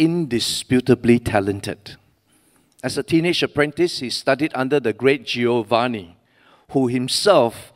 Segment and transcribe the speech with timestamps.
[0.00, 1.96] indisputably talented.
[2.82, 6.16] As a teenage apprentice, he studied under the great Giovanni,
[6.70, 7.74] who himself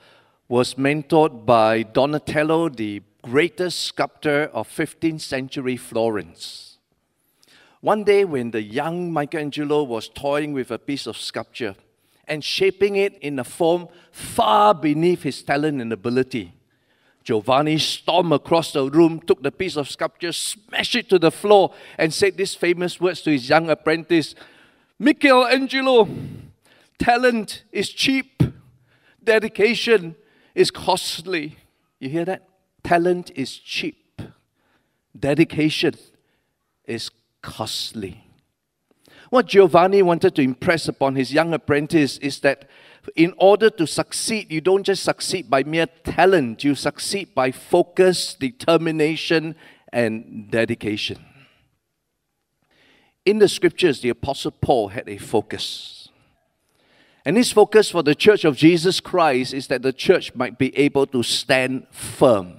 [0.49, 6.79] was mentored by Donatello, the greatest sculptor of 15th century Florence.
[7.83, 11.75] One day, when the young Michelangelo was toying with a piece of sculpture
[12.27, 16.55] and shaping it in a form far beneath his talent and ability,
[17.25, 21.73] Giovanni stormed across the room, took the piece of sculpture, smashed it to the floor,
[21.99, 24.35] and said these famous words to his young apprentice
[24.99, 26.09] Michelangelo,
[26.99, 28.43] talent is cheap,
[29.23, 30.15] dedication
[30.55, 31.57] is costly.
[31.99, 32.49] You hear that?
[32.85, 34.23] Talent is cheap,
[35.19, 35.95] dedication
[36.85, 37.11] is
[37.43, 38.25] costly.
[39.31, 42.69] What Giovanni wanted to impress upon his young apprentice is that
[43.17, 48.35] in order to succeed, you don't just succeed by mere talent, you succeed by focus,
[48.35, 49.55] determination,
[49.93, 51.25] and dedication.
[53.25, 56.09] In the scriptures, the Apostle Paul had a focus.
[57.25, 60.77] And his focus for the church of Jesus Christ is that the church might be
[60.77, 62.59] able to stand firm.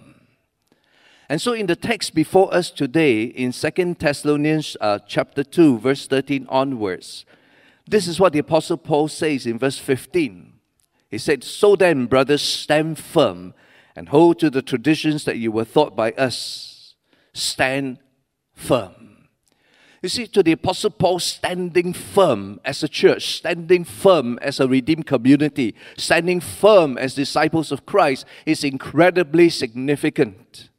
[1.30, 6.08] And so in the text before us today, in Second Thessalonians uh, chapter 2, verse
[6.08, 7.26] 13 onwards,
[7.88, 10.54] this is what the Apostle Paul says in verse 15.
[11.10, 13.54] He said, So then, brothers, stand firm
[13.96, 16.96] and hold to the traditions that you were taught by us.
[17.34, 18.00] Stand
[18.54, 19.28] firm.
[20.02, 24.68] You see, to the Apostle Paul, standing firm as a church, standing firm as a
[24.68, 30.70] redeemed community, standing firm as disciples of Christ is incredibly significant.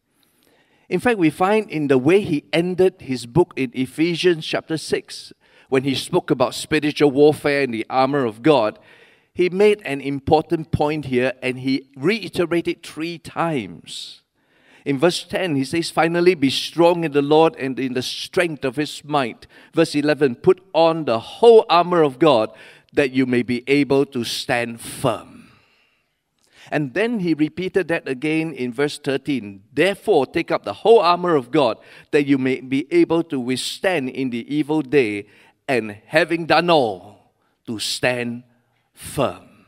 [0.88, 5.32] In fact, we find in the way he ended his book in Ephesians chapter 6,
[5.68, 8.78] when he spoke about spiritual warfare and the armor of God,
[9.32, 14.22] he made an important point here and he reiterated three times.
[14.86, 18.64] In verse 10, he says, Finally, be strong in the Lord and in the strength
[18.64, 19.48] of his might.
[19.74, 22.50] Verse 11, put on the whole armor of God
[22.92, 25.36] that you may be able to stand firm.
[26.70, 29.62] And then he repeated that again in verse 13.
[29.72, 31.78] Therefore, take up the whole armor of God
[32.10, 35.26] that you may be able to withstand in the evil day,
[35.68, 37.32] and having done all,
[37.66, 38.44] to stand
[38.94, 39.66] firm.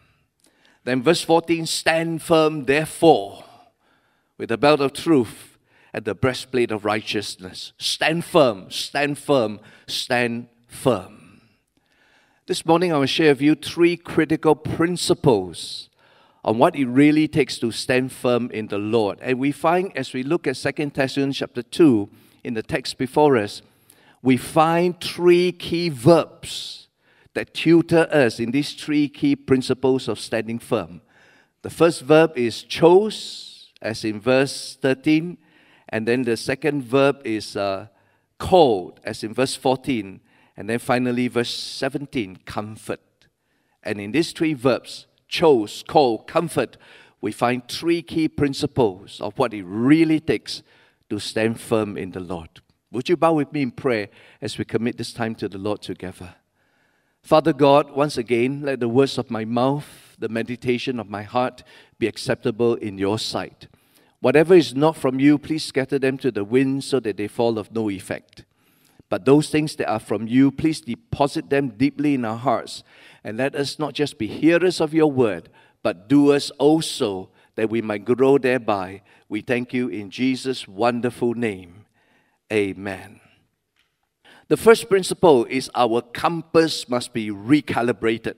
[0.84, 3.44] Then, verse 14 stand firm, therefore,
[4.38, 5.58] with the belt of truth
[5.92, 7.72] and the breastplate of righteousness.
[7.78, 11.40] Stand firm, stand firm, stand firm.
[12.46, 15.90] This morning, I will share with you three critical principles
[16.44, 19.18] on what it really takes to stand firm in the Lord.
[19.20, 22.08] And we find as we look at Second Thessalonians chapter 2
[22.44, 23.60] in the text before us,
[24.22, 26.88] we find three key verbs
[27.34, 31.00] that tutor us in these three key principles of standing firm.
[31.62, 35.38] The first verb is chose, as in verse 13,
[35.88, 37.86] and then the second verb is uh,
[38.38, 40.20] called, as in verse 14,
[40.56, 43.00] and then finally, verse 17, comfort.
[43.82, 46.76] And in these three verbs, chose, call, comfort,
[47.20, 50.62] we find three key principles of what it really takes
[51.10, 52.60] to stand firm in the Lord.
[52.90, 54.08] Would you bow with me in prayer
[54.40, 56.34] as we commit this time to the Lord together?
[57.22, 61.62] Father God, once again, let the words of my mouth, the meditation of my heart
[61.98, 63.68] be acceptable in your sight.
[64.20, 67.58] Whatever is not from you, please scatter them to the wind so that they fall
[67.58, 68.44] of no effect.
[69.10, 72.82] But those things that are from you, please deposit them deeply in our hearts.
[73.22, 75.50] And let us not just be hearers of your word,
[75.82, 79.02] but doers also, that we might grow thereby.
[79.28, 81.77] We thank you in Jesus' wonderful name.
[82.52, 83.20] Amen.
[84.48, 88.36] The first principle is our compass must be recalibrated.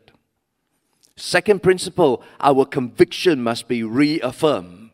[1.17, 4.91] Second principle, our conviction must be reaffirmed.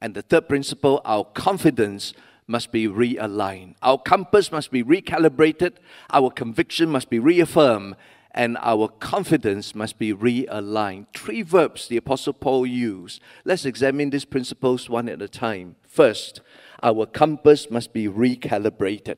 [0.00, 2.12] And the third principle, our confidence
[2.48, 3.74] must be realigned.
[3.82, 5.74] Our compass must be recalibrated,
[6.10, 7.96] our conviction must be reaffirmed,
[8.32, 11.06] and our confidence must be realigned.
[11.14, 13.20] Three verbs the Apostle Paul used.
[13.44, 15.76] Let's examine these principles one at a time.
[15.86, 16.40] First,
[16.82, 19.16] our compass must be recalibrated.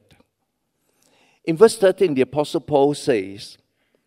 [1.44, 3.58] In verse 13, the Apostle Paul says,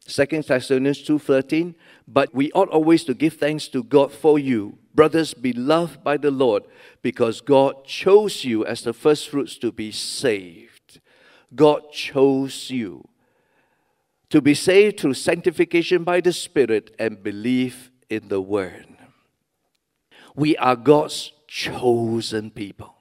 [0.08, 1.76] 2 Thessalonians 2.13,
[2.08, 6.32] But we ought always to give thanks to God for you, brothers beloved by the
[6.32, 6.64] Lord,
[7.02, 11.00] because God chose you as the firstfruits to be saved.
[11.56, 13.08] God chose you
[14.30, 18.88] to be saved through sanctification by the Spirit and belief in the Word.
[20.36, 22.96] We are God's chosen people.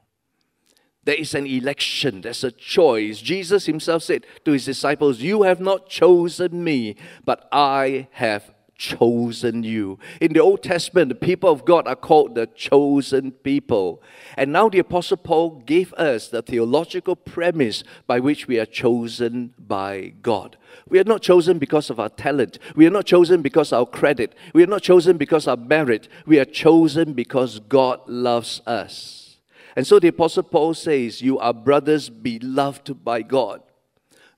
[1.05, 3.21] There is an election, there's a choice.
[3.21, 9.63] Jesus himself said to his disciples, You have not chosen me, but I have chosen
[9.63, 9.99] you.
[10.21, 14.03] In the Old Testament, the people of God are called the chosen people.
[14.37, 19.55] And now the Apostle Paul gave us the theological premise by which we are chosen
[19.59, 20.57] by God.
[20.89, 22.59] We are not chosen because of our talent.
[22.75, 24.35] We are not chosen because our credit.
[24.55, 26.09] We are not chosen because our merit.
[26.27, 29.30] We are chosen because God loves us.
[29.77, 33.63] And so the Apostle Paul says, You are brothers beloved by God.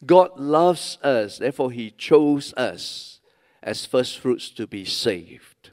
[0.05, 3.21] God loves us, therefore, He chose us
[3.63, 5.71] as first fruits to be saved.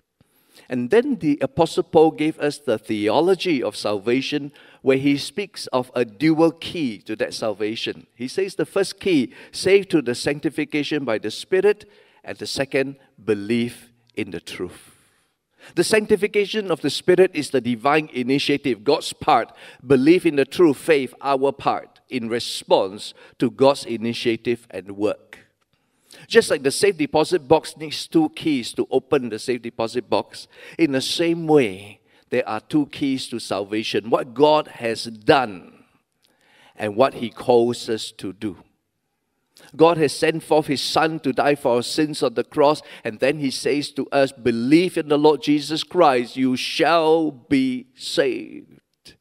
[0.70, 4.52] And then the Apostle Paul gave us the theology of salvation,
[4.84, 8.06] where he speaks of a dual key to that salvation.
[8.16, 11.90] He says the first key, saved to the sanctification by the Spirit,
[12.24, 14.89] and the second, belief in the truth.
[15.76, 19.52] The sanctification of the Spirit is the divine initiative, God's part.
[19.86, 25.40] Belief in the true faith, our part, in response to God's initiative and work.
[26.28, 30.48] Just like the safe deposit box needs two keys to open the safe deposit box,
[30.78, 32.00] in the same way,
[32.30, 35.84] there are two keys to salvation what God has done
[36.76, 38.58] and what He calls us to do.
[39.76, 43.20] God has sent forth His Son to die for our sins on the cross, and
[43.20, 49.16] then He says to us, Believe in the Lord Jesus Christ, you shall be saved.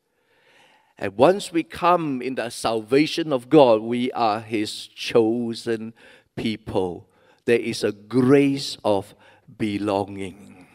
[0.98, 5.94] And once we come in the salvation of God, we are His chosen
[6.34, 7.08] people.
[7.44, 9.14] There is a grace of
[9.58, 10.66] belonging.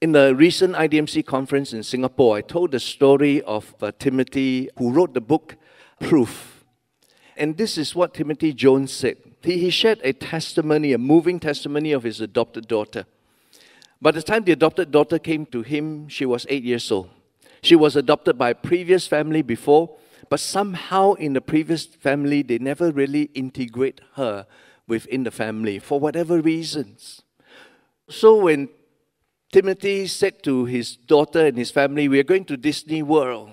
[0.00, 4.92] In the recent IDMC conference in Singapore, I told the story of uh, Timothy who
[4.92, 5.56] wrote the book
[6.00, 6.55] Proof.
[7.36, 9.18] And this is what Timothy Jones said.
[9.42, 13.06] He, he shared a testimony, a moving testimony of his adopted daughter.
[14.00, 17.10] By the time the adopted daughter came to him, she was eight years old.
[17.62, 19.96] She was adopted by a previous family before,
[20.28, 24.46] but somehow in the previous family, they never really integrate her
[24.86, 27.22] within the family for whatever reasons.
[28.08, 28.68] So when
[29.52, 33.50] Timothy said to his daughter and his family, We are going to Disney World,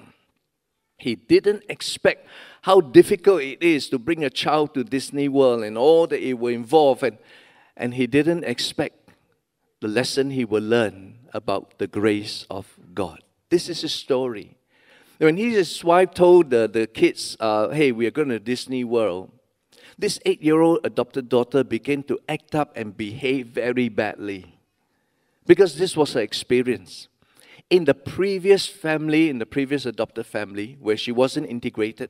[0.98, 2.28] he didn't expect
[2.64, 6.36] how difficult it is to bring a child to Disney World and all that it
[6.36, 7.04] will involve.
[7.04, 7.18] And,
[7.76, 9.12] and he didn't expect
[9.82, 13.22] the lesson he will learn about the grace of God.
[13.50, 14.56] This is his story.
[15.18, 19.32] When his wife told the, the kids, uh, hey, we are going to Disney World,
[19.98, 24.58] this eight year old adopted daughter began to act up and behave very badly
[25.46, 27.10] because this was her experience.
[27.70, 32.10] In the previous family, in the previous adopted family, where she wasn't integrated,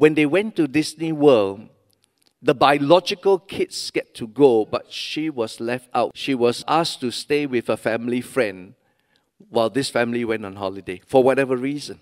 [0.00, 1.68] when they went to Disney World,
[2.40, 6.12] the biological kids get to go, but she was left out.
[6.14, 8.72] She was asked to stay with a family friend
[9.50, 12.00] while this family went on holiday for whatever reason.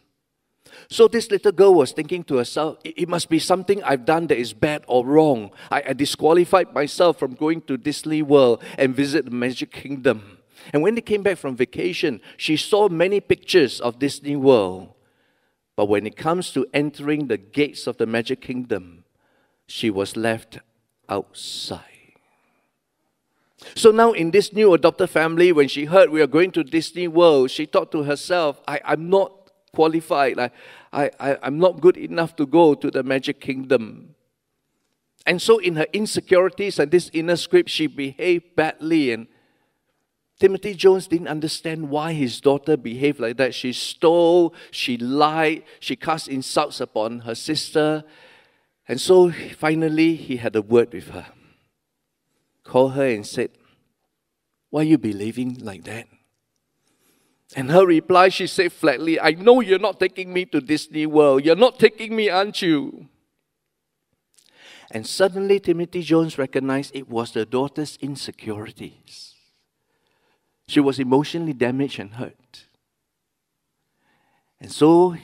[0.89, 4.39] So this little girl was thinking to herself, it must be something I've done that
[4.39, 5.51] is bad or wrong.
[5.69, 10.39] I, I disqualified myself from going to Disney World and visit the Magic Kingdom.
[10.73, 14.95] And when they came back from vacation, she saw many pictures of Disney World.
[15.79, 19.05] But when it comes to entering the gates of the Magic Kingdom,
[19.69, 20.59] she was left
[21.09, 22.19] outside.
[23.77, 27.07] So now, in this new adopted family, when she heard we are going to Disney
[27.07, 30.41] World, she thought to herself, I, am not qualified.
[30.41, 30.51] I,
[30.93, 34.17] I, I, I'm not good enough to go to the magic kingdom.
[35.27, 39.13] And so, in her insecurities and this inner script, she behaved badly.
[39.13, 39.29] And
[40.39, 43.55] Timothy Jones didn't understand why his daughter behaved like that.
[43.55, 48.05] She stole, she lied, she cast insults upon her sister.
[48.87, 51.27] And so, finally, he had a word with her.
[52.63, 53.51] Called her and said,
[54.71, 56.07] Why are you behaving like that?
[57.57, 61.45] And her reply, she said flatly, I know you're not taking me to Disney World.
[61.45, 63.09] You're not taking me, aren't you?
[64.91, 69.35] And suddenly, Timothy Jones recognized it was the daughter's insecurities.
[70.69, 72.67] She was emotionally damaged and hurt.
[74.61, 75.17] And so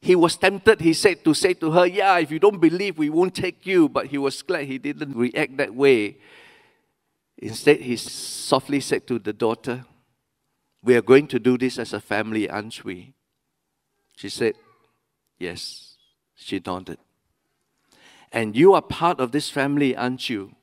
[0.00, 3.10] he was tempted, he said, to say to her, Yeah, if you don't believe, we
[3.10, 3.88] won't take you.
[3.88, 6.16] But he was glad he didn't react that way.
[7.38, 9.84] Instead, he softly said to the daughter,
[10.82, 13.14] we are going to do this as a family, aren't we?
[14.16, 14.54] She said,
[15.38, 15.94] Yes.
[16.34, 16.98] She nodded.
[18.32, 20.54] And you are part of this family, aren't you?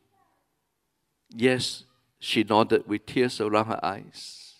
[1.34, 1.86] Yes,
[2.22, 4.54] she nodded with tears around her eyes.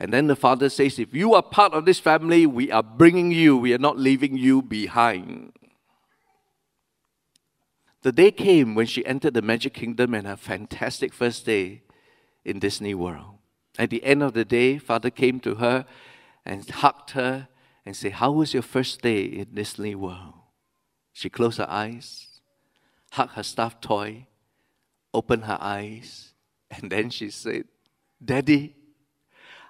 [0.00, 3.30] And then the father says, If you are part of this family, we are bringing
[3.30, 5.52] you, we are not leaving you behind.
[8.00, 11.82] The day came when she entered the Magic Kingdom and her fantastic first day
[12.44, 13.38] in Disney World.
[13.78, 15.84] At the end of the day, Father came to her
[16.46, 17.48] and hugged her
[17.84, 20.34] and said, How was your first day in Disney World?
[21.12, 22.40] She closed her eyes,
[23.12, 24.28] hugged her stuffed toy,
[25.12, 26.32] opened her eyes,
[26.70, 27.64] and then she said,
[28.24, 28.74] Daddy,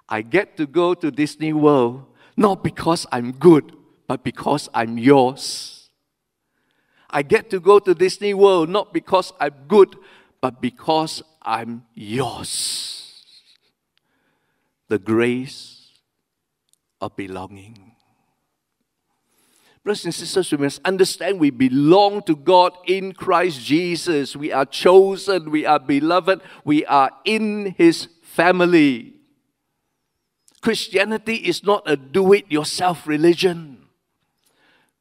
[0.09, 2.05] I get to go to Disney World
[2.37, 3.75] not because I'm good,
[4.07, 5.89] but because I'm yours.
[7.09, 9.95] I get to go to Disney World not because I'm good,
[10.39, 13.25] but because I'm yours.
[14.87, 15.91] The grace
[17.01, 17.86] of belonging.
[19.87, 24.35] Brothers and sisters, we must understand we belong to God in Christ Jesus.
[24.35, 29.13] We are chosen, we are beloved, we are in His family.
[30.59, 33.86] Christianity is not a do it yourself religion.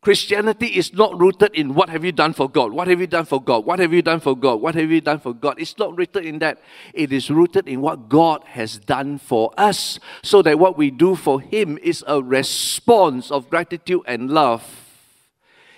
[0.07, 2.71] Christianity is not rooted in what have you done for God?
[2.71, 3.67] What have you done for God?
[3.67, 4.61] What have you done for God?
[4.61, 5.59] What have you done for God?
[5.59, 6.63] It's not rooted in that.
[6.95, 11.17] It is rooted in what God has done for us, so that what we do
[11.17, 14.63] for Him is a response of gratitude and love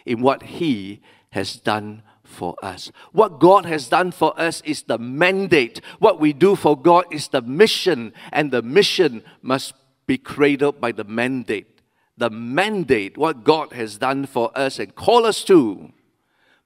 [0.04, 2.92] in what He has done for us.
[3.12, 5.80] What God has done for us is the mandate.
[6.00, 9.72] What we do for God is the mission, and the mission must
[10.06, 11.77] be cradled by the mandate
[12.18, 15.92] the mandate, what God has done for us and call us to,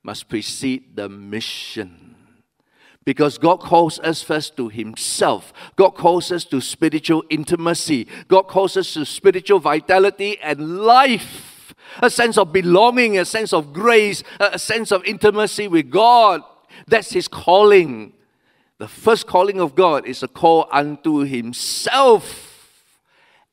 [0.03, 2.17] must precede the mission.
[3.05, 5.53] Because God calls us first to Himself.
[5.77, 8.07] God calls us to spiritual intimacy.
[8.29, 11.75] God calls us to spiritual vitality and life.
[12.01, 16.43] A sense of belonging, a sense of grace, a sense of intimacy with God.
[16.87, 18.13] That's His calling.
[18.79, 22.52] The first calling of God is a call unto Himself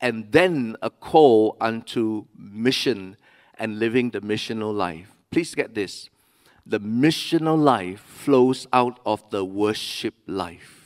[0.01, 3.17] and then a call unto mission
[3.57, 5.11] and living the missional life.
[5.31, 6.09] Please get this.
[6.65, 10.79] The missional life flows out of the worship life.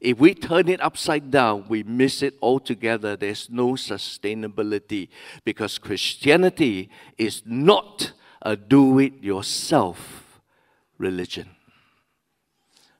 [0.00, 3.16] If we turn it upside down, we miss it altogether.
[3.16, 5.08] There's no sustainability
[5.44, 10.40] because Christianity is not a do it yourself
[10.98, 11.50] religion.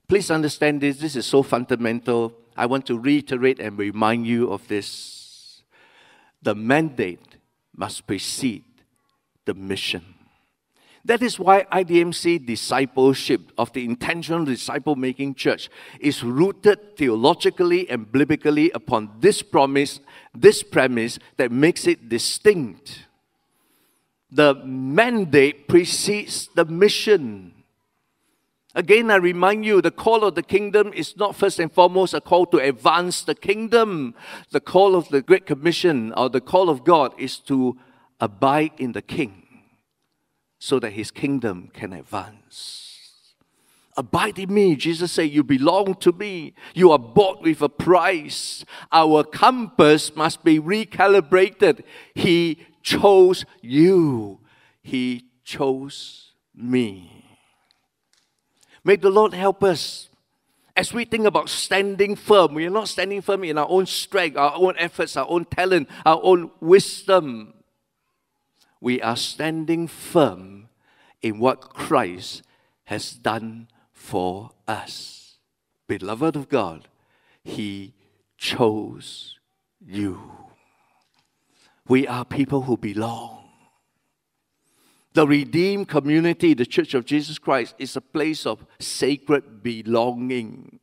[0.07, 0.99] Please understand this.
[0.99, 5.63] This is so fundamental I want to reiterate and remind you of this.
[6.43, 7.39] The mandate
[7.75, 8.63] must precede
[9.47, 10.05] the mission.
[11.05, 18.13] That is why IDMC discipleship of the intentional disciple making church is rooted theologically and
[18.13, 19.99] biblically upon this promise,
[20.33, 23.07] this premise that makes it distinct.
[24.31, 27.62] The mandate precedes the mission.
[28.75, 32.21] Again, I remind you the call of the kingdom is not first and foremost a
[32.21, 34.15] call to advance the kingdom.
[34.51, 37.77] The call of the Great Commission or the call of God is to
[38.19, 39.43] abide in the king
[40.59, 42.93] so that his kingdom can advance.
[43.97, 44.75] Abide in me.
[44.75, 46.55] Jesus said, You belong to me.
[46.75, 48.65] You are bought with a price.
[48.91, 51.83] Our compass must be recalibrated.
[52.15, 54.41] He chose you,
[54.83, 57.22] He chose me.
[58.85, 60.09] May the Lord help us.
[60.75, 64.37] As we think about standing firm, we are not standing firm in our own strength,
[64.37, 67.53] our own efforts, our own talent, our own wisdom.
[68.81, 70.69] We are standing firm
[71.21, 72.43] in what Christ
[72.85, 75.37] has done for us.
[75.87, 76.89] Beloved of God,
[77.45, 77.93] He
[78.39, 79.39] chose
[79.79, 80.33] you.
[81.87, 83.42] We are people who belong.
[85.15, 90.81] The redeemed community, the Church of Jesus Christ, is a place of sacred belonging.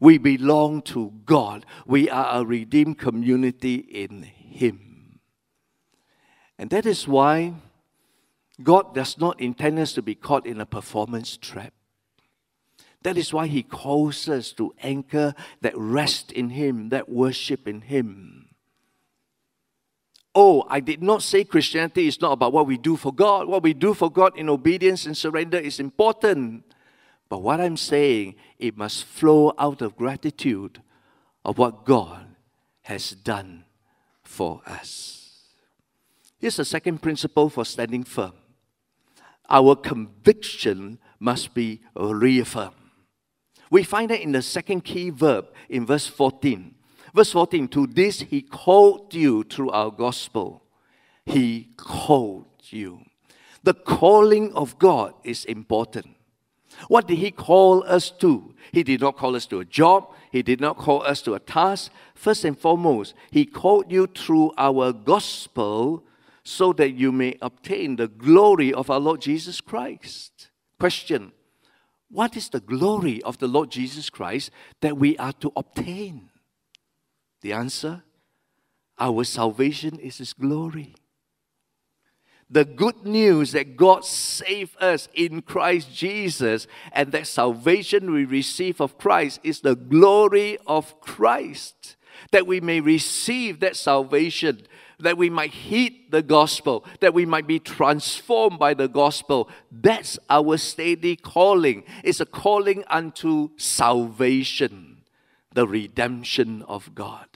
[0.00, 1.66] We belong to God.
[1.86, 5.20] We are a redeemed community in Him.
[6.58, 7.54] And that is why
[8.62, 11.72] God does not intend us to be caught in a performance trap.
[13.02, 17.82] That is why He calls us to anchor that rest in Him, that worship in
[17.82, 18.43] Him.
[20.34, 23.46] Oh, I did not say Christianity is not about what we do for God.
[23.46, 26.64] What we do for God in obedience and surrender is important.
[27.28, 30.82] But what I'm saying, it must flow out of gratitude
[31.44, 32.26] of what God
[32.82, 33.64] has done
[34.22, 35.24] for us.
[36.38, 38.32] Here's the second principle for standing firm
[39.48, 42.74] our conviction must be reaffirmed.
[43.70, 46.74] We find that in the second key verb in verse 14.
[47.14, 50.62] Verse 14 To this he called you through our gospel.
[51.24, 53.00] He called you.
[53.62, 56.08] The calling of God is important.
[56.88, 58.54] What did he call us to?
[58.72, 60.12] He did not call us to a job.
[60.32, 61.92] He did not call us to a task.
[62.14, 66.04] First and foremost, he called you through our gospel
[66.42, 70.50] so that you may obtain the glory of our Lord Jesus Christ.
[70.80, 71.32] Question
[72.10, 76.28] What is the glory of the Lord Jesus Christ that we are to obtain?
[77.44, 78.02] The answer
[78.98, 80.94] Our salvation is His glory.
[82.48, 88.80] The good news that God saved us in Christ Jesus and that salvation we receive
[88.80, 91.96] of Christ is the glory of Christ.
[92.30, 94.66] That we may receive that salvation
[95.00, 99.50] that we might heed the gospel, that we might be transformed by the gospel.
[99.70, 101.82] That's our steady calling.
[102.04, 105.02] It's a calling unto salvation,
[105.52, 107.33] the redemption of God.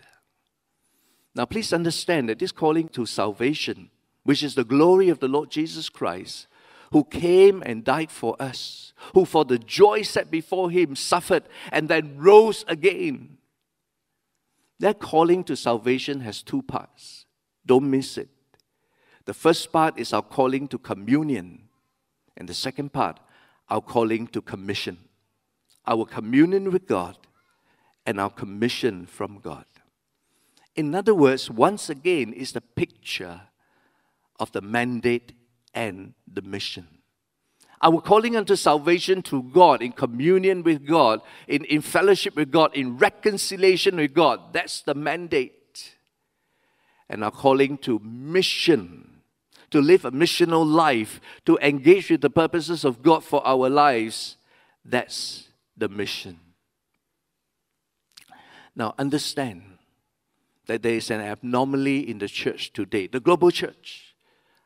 [1.39, 3.91] Now, please understand that this calling to salvation,
[4.25, 6.49] which is the glory of the Lord Jesus Christ,
[6.91, 11.89] who came and died for us, who for the joy set before him suffered and
[11.89, 13.39] then rose again.
[14.81, 17.25] That calling to salvation has two parts.
[17.65, 18.31] Don't miss it.
[19.25, 21.69] The first part is our calling to communion,
[22.37, 23.21] and the second part,
[23.69, 24.99] our calling to commission.
[25.87, 27.17] Our communion with God
[28.05, 29.67] and our commission from God.
[30.77, 33.41] In other words, once again, is the picture
[34.39, 35.33] of the mandate
[35.75, 36.87] and the mission.
[37.81, 42.75] Our calling unto salvation to God, in communion with God, in, in fellowship with God,
[42.75, 45.55] in reconciliation with God, that's the mandate
[47.09, 49.21] and our calling to mission,
[49.71, 54.37] to live a missional life, to engage with the purposes of God for our lives.
[54.85, 56.39] That's the mission.
[58.77, 59.63] Now, understand
[60.69, 64.15] that there is an abnormality in the church today, the global church.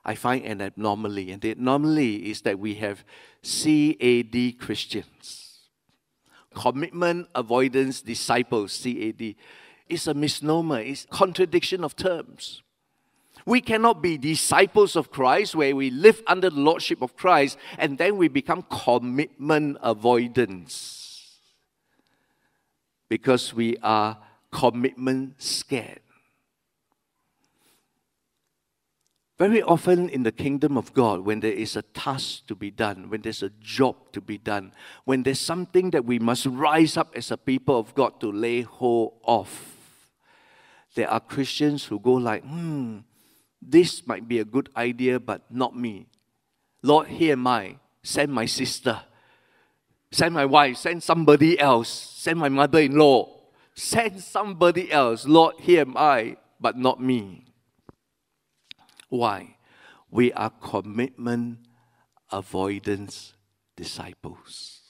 [0.04, 3.04] I find an abnormality, and the anomaly is that we have
[3.42, 5.60] CAD Christians,
[6.54, 9.36] commitment avoidance disciples, CAD
[9.88, 12.62] is a misnomer, it's contradiction of terms.
[13.46, 17.98] We cannot be disciples of Christ where we live under the lordship of Christ and
[17.98, 21.38] then we become commitment avoidance
[23.08, 24.18] because we are
[24.52, 26.01] commitment scared.
[29.38, 33.08] Very often in the kingdom of God, when there is a task to be done,
[33.08, 34.72] when there's a job to be done,
[35.04, 38.60] when there's something that we must rise up as a people of God to lay
[38.60, 39.48] hold of,
[40.94, 42.98] there are Christians who go like, hmm,
[43.60, 46.06] this might be a good idea, but not me.
[46.82, 47.76] Lord, here am I.
[48.02, 49.00] Send my sister.
[50.10, 50.76] Send my wife.
[50.76, 51.88] Send somebody else.
[51.88, 53.40] Send my mother in law.
[53.74, 55.26] Send somebody else.
[55.26, 57.51] Lord, here am I, but not me.
[59.12, 59.56] Why?
[60.10, 61.58] We are commitment
[62.30, 63.34] avoidance
[63.76, 64.80] disciples.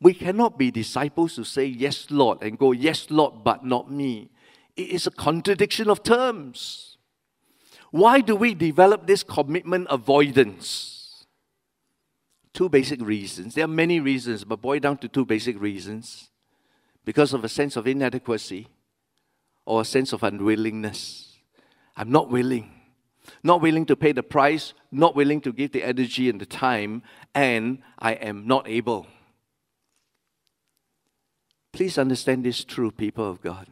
[0.00, 4.30] We cannot be disciples who say, Yes, Lord, and go, Yes, Lord, but not me.
[4.76, 6.96] It is a contradiction of terms.
[7.90, 11.26] Why do we develop this commitment avoidance?
[12.54, 13.56] Two basic reasons.
[13.56, 16.30] There are many reasons, but boil down to two basic reasons.
[17.04, 18.68] Because of a sense of inadequacy
[19.66, 21.27] or a sense of unwillingness.
[21.98, 22.70] I'm not willing.
[23.42, 27.02] Not willing to pay the price, not willing to give the energy and the time,
[27.34, 29.06] and I am not able.
[31.72, 33.66] Please understand this true, people of God.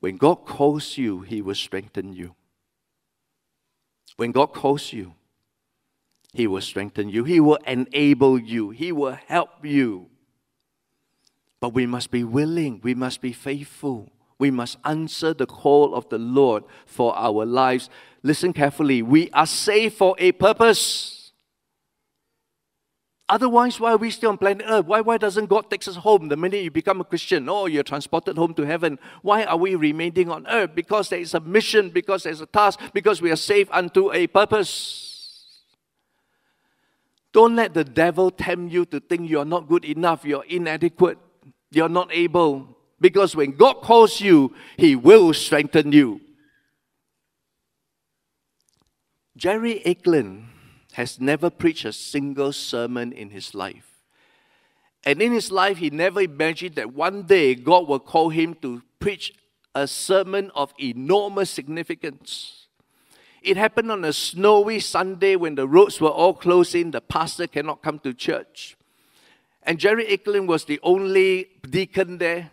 [0.00, 2.34] When God calls you, He will strengthen you.
[4.16, 5.14] When God calls you,
[6.32, 7.24] He will strengthen you.
[7.24, 8.70] He will enable you.
[8.70, 10.08] He will help you.
[11.60, 14.10] But we must be willing, we must be faithful.
[14.44, 17.88] We must answer the call of the Lord for our lives.
[18.22, 19.00] Listen carefully.
[19.00, 21.32] We are saved for a purpose.
[23.26, 24.84] Otherwise, why are we still on planet Earth?
[24.84, 27.48] Why, why doesn't God take us home the minute you become a Christian?
[27.48, 28.98] Oh, you're transported home to heaven.
[29.22, 30.74] Why are we remaining on earth?
[30.74, 34.26] Because there is a mission, because there's a task, because we are saved unto a
[34.26, 35.62] purpose.
[37.32, 41.16] Don't let the devil tempt you to think you're not good enough, you're inadequate,
[41.70, 42.73] you're not able.
[43.04, 46.22] Because when God calls you, He will strengthen you.
[49.36, 50.44] Jerry Aickland
[50.94, 54.00] has never preached a single sermon in his life.
[55.04, 58.80] And in his life, he never imagined that one day God will call him to
[59.00, 59.34] preach
[59.74, 62.68] a sermon of enormous significance.
[63.42, 67.48] It happened on a snowy Sunday when the roads were all closed in, the pastor
[67.48, 68.78] cannot come to church.
[69.62, 72.52] And Jerry Aickland was the only deacon there.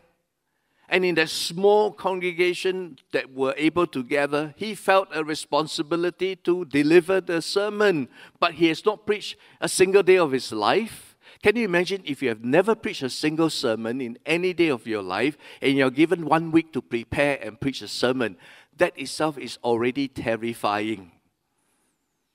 [0.91, 6.65] And in that small congregation that were able to gather, he felt a responsibility to
[6.65, 8.10] deliver the sermon.
[8.39, 11.15] But he has not preached a single day of his life.
[11.41, 14.86] Can you imagine if you have never preached a single sermon in any day of
[14.86, 18.38] your life and you're given one week to prepare and preach a sermon?
[18.82, 21.12] that itself is already terrifying.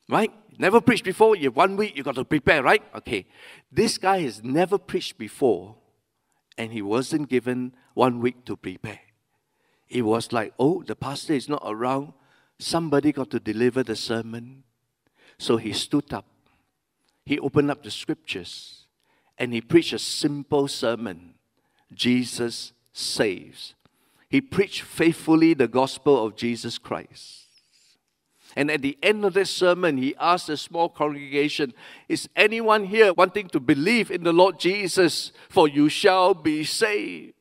[0.09, 0.33] Right?
[0.59, 2.83] Never preached before, you have one week, you've got to prepare, right?
[2.95, 3.27] Okay.
[3.71, 5.75] This guy has never preached before,
[6.59, 9.01] and he wasn't given one week to prepare.
[9.88, 12.12] It was like, oh, the pastor is not around.
[12.59, 14.64] Somebody got to deliver the sermon.
[15.38, 16.27] So he stood up.
[17.25, 18.87] He opened up the scriptures
[19.38, 21.35] and he preached a simple sermon
[21.92, 23.75] Jesus saves.
[24.29, 27.46] He preached faithfully the gospel of Jesus Christ.
[28.57, 31.75] And at the end of this sermon, he asked the small congregation,
[32.09, 35.31] Is anyone here wanting to believe in the Lord Jesus?
[35.51, 37.35] For you shall be saved.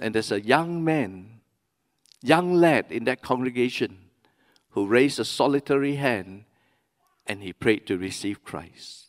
[0.00, 1.40] And there's a young man,
[2.22, 3.98] young lad in that congregation
[4.70, 6.46] who raised a solitary hand
[7.26, 9.06] and he prayed to receive Christ.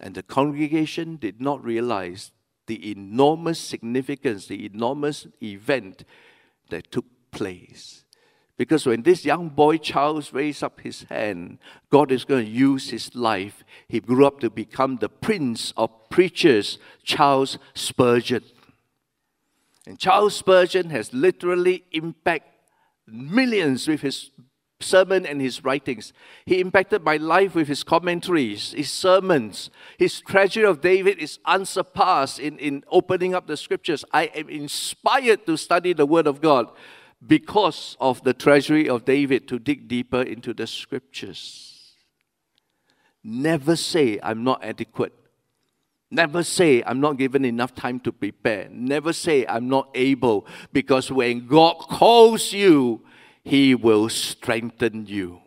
[0.00, 2.32] And the congregation did not realize
[2.66, 6.04] the enormous significance, the enormous event
[6.68, 8.04] that took place.
[8.58, 11.58] Because when this young boy Charles raised up his hand,
[11.90, 13.64] God is going to use his life.
[13.88, 18.44] He grew up to become the prince of preachers, Charles Spurgeon.
[19.86, 22.52] And Charles Spurgeon has literally impacted
[23.06, 24.30] millions with his
[24.80, 26.12] sermon and his writings.
[26.44, 29.70] He impacted my life with his commentaries, his sermons.
[29.98, 34.04] His treasure of David is unsurpassed in, in opening up the scriptures.
[34.12, 36.70] I am inspired to study the Word of God
[37.26, 41.94] because of the treasury of David to dig deeper into the scriptures.
[43.22, 45.14] Never say, I'm not adequate.
[46.10, 48.68] Never say, I'm not given enough time to prepare.
[48.70, 50.46] Never say, I'm not able.
[50.72, 53.02] Because when God calls you,
[53.44, 55.41] He will strengthen you.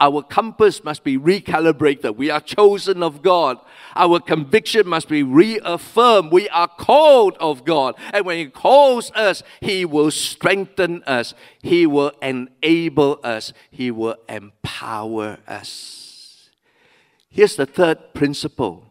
[0.00, 2.16] Our compass must be recalibrated.
[2.16, 3.58] We are chosen of God.
[3.96, 6.30] Our conviction must be reaffirmed.
[6.30, 7.96] We are called of God.
[8.12, 14.16] And when He calls us, He will strengthen us, He will enable us, He will
[14.28, 16.50] empower us.
[17.28, 18.84] Here's the third principle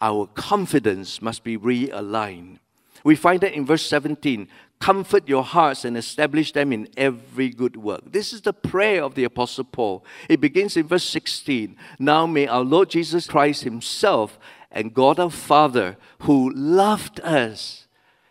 [0.00, 2.58] our confidence must be realigned.
[3.02, 4.48] We find that in verse 17
[4.80, 8.02] comfort your hearts and establish them in every good work.
[8.12, 10.04] This is the prayer of the Apostle Paul.
[10.28, 11.76] It begins in verse 16.
[11.98, 14.38] Now may our Lord Jesus Christ Himself
[14.70, 17.86] and God our Father, who loved us,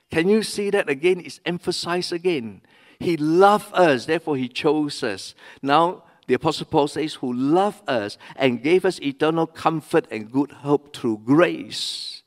[0.10, 1.20] can you see that again?
[1.20, 2.62] It's emphasized again.
[3.00, 5.36] He loved us, therefore He chose us.
[5.62, 10.52] Now, the Apostle Paul says, who loved us and gave us eternal comfort and good
[10.52, 12.24] hope through grace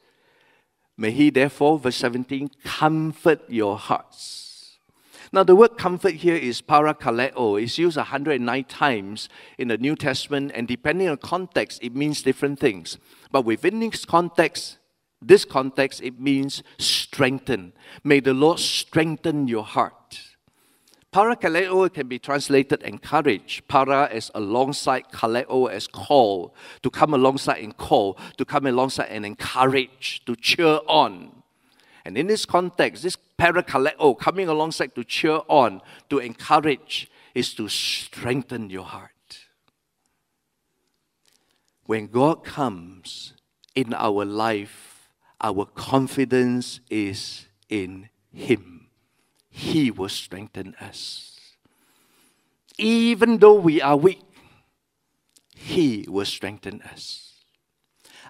[1.00, 4.76] May He therefore, verse 17, comfort your hearts.
[5.32, 7.62] Now, the word comfort here is parakaleo.
[7.62, 12.60] It's used 109 times in the New Testament, and depending on context, it means different
[12.60, 12.98] things.
[13.32, 14.76] But within this context,
[15.22, 17.72] this context, it means strengthen.
[18.04, 20.20] May the Lord strengthen your heart.
[21.12, 23.62] Parakaleo can be translated encourage.
[23.66, 26.54] Para as alongside, kaleo as call.
[26.82, 28.16] To come alongside and call.
[28.36, 30.22] To come alongside and encourage.
[30.26, 31.42] To cheer on.
[32.04, 37.68] And in this context, this parakaleo, coming alongside to cheer on, to encourage, is to
[37.68, 39.10] strengthen your heart.
[41.86, 43.34] When God comes
[43.74, 45.08] in our life,
[45.40, 48.79] our confidence is in Him.
[49.60, 51.38] He will strengthen us.
[52.78, 54.22] Even though we are weak,
[55.54, 57.34] He will strengthen us.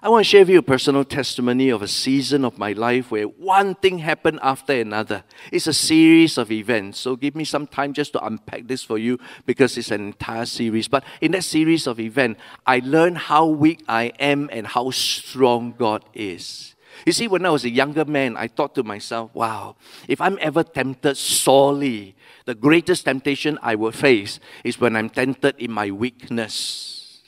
[0.03, 3.11] I want to share with you a personal testimony of a season of my life
[3.11, 5.23] where one thing happened after another.
[5.53, 6.99] It's a series of events.
[6.99, 10.45] So give me some time just to unpack this for you because it's an entire
[10.45, 10.89] series.
[10.89, 15.75] But in that series of events, I learned how weak I am and how strong
[15.77, 16.75] God is.
[17.05, 19.75] You see, when I was a younger man, I thought to myself, wow,
[20.07, 25.55] if I'm ever tempted sorely, the greatest temptation I will face is when I'm tempted
[25.57, 27.21] in my weakness.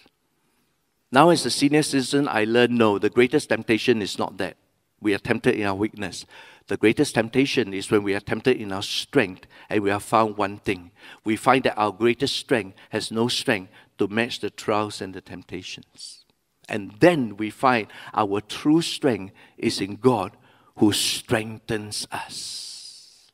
[1.12, 4.58] Now, as a senior citizen, I learned no, the greatest temptation is not that.
[5.00, 6.26] We are tempted in our weakness.
[6.68, 10.38] The greatest temptation is when we are tempted in our strength and we have found
[10.38, 10.92] one thing.
[11.26, 15.22] We find that our greatest strength has no strength to match the trials and the
[15.22, 16.23] temptations.
[16.70, 20.38] And then we find our true strength is in God
[20.78, 23.30] who strengthens us.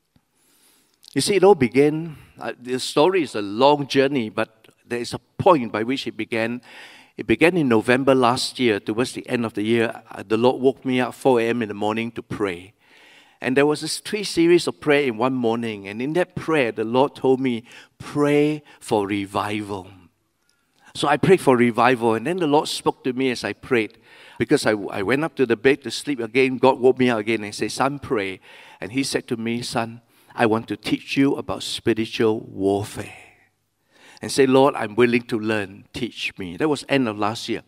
[1.13, 5.13] You see, it all began, uh, the story is a long journey, but there is
[5.13, 6.61] a point by which it began.
[7.17, 10.01] It began in November last year, towards the end of the year.
[10.11, 11.61] Uh, the Lord woke me up 4 a.m.
[11.61, 12.73] in the morning to pray.
[13.41, 15.87] And there was this three series of prayer in one morning.
[15.87, 17.63] And in that prayer, the Lord told me,
[17.97, 19.87] pray for revival.
[20.95, 23.97] So I prayed for revival, and then the Lord spoke to me as I prayed.
[24.37, 27.19] Because I, I went up to the bed to sleep again, God woke me up
[27.19, 28.39] again and said, Son, pray.
[28.79, 30.01] And He said to me, Son,
[30.33, 33.13] I want to teach you about spiritual warfare.
[34.21, 35.85] And say, Lord, I'm willing to learn.
[35.93, 36.57] Teach me.
[36.57, 37.63] That was end of last year.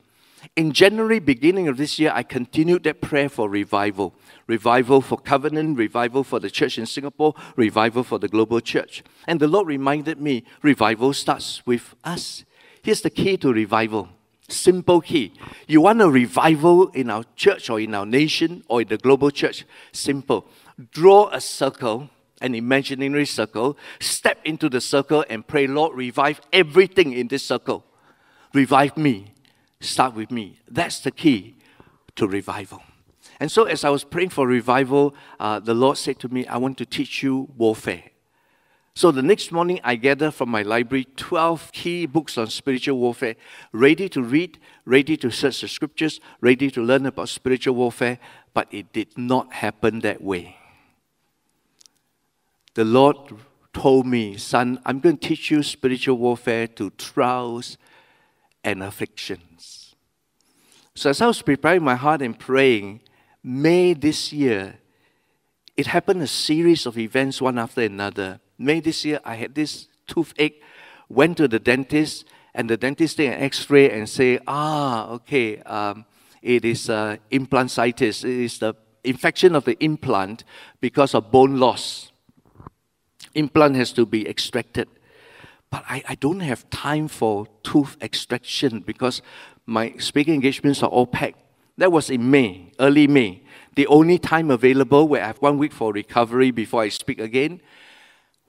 [0.56, 4.16] In January, beginning of this year, I continued that prayer for revival.
[4.48, 9.04] Revival for Covenant, revival for the church in Singapore, revival for the global church.
[9.28, 12.44] And the Lord reminded me revival starts with us.
[12.84, 14.10] Here's the key to revival
[14.52, 15.34] simple key.
[15.68, 19.32] You want a revival in our church or in our nation or in the global
[19.32, 19.66] church?
[19.92, 20.46] Simple.
[20.92, 22.10] Draw a circle,
[22.42, 27.86] an imaginary circle, step into the circle and pray, Lord, revive everything in this circle.
[28.54, 29.34] Revive me.
[29.80, 30.60] Start with me.
[30.70, 31.56] That's the key
[32.16, 32.84] to revival.
[33.40, 36.58] And so, as I was praying for revival, uh, the Lord said to me, I
[36.58, 38.04] want to teach you warfare.
[38.94, 43.36] So the next morning, I gathered from my library 12 key books on spiritual warfare,
[43.72, 48.20] ready to read, ready to search the scriptures, ready to learn about spiritual warfare,
[48.54, 50.58] but it did not happen that way.
[52.74, 53.18] The Lord
[53.74, 57.78] told me, Son, I'm going to teach you spiritual warfare to trials
[58.64, 59.96] and afflictions.
[60.96, 63.02] So as I was preparing my heart and praying,
[63.44, 64.78] May this year,
[65.76, 68.40] it happened a series of events one after another.
[68.62, 70.62] May this year, I had this toothache,
[71.10, 76.06] went to the dentist, and the dentist did an x-ray and say, ah, okay, um,
[76.42, 78.24] it is uh, implantitis.
[78.24, 80.44] It is the infection of the implant
[80.80, 82.12] because of bone loss.
[83.34, 84.88] Implant has to be extracted.
[85.72, 89.22] But I, I don't have time for tooth extraction because
[89.66, 91.40] my speaking engagements are all packed.
[91.78, 93.44] That was in May, early May.
[93.76, 97.62] The only time available where I have one week for recovery before I speak again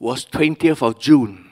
[0.02, 1.48] was 20th of June.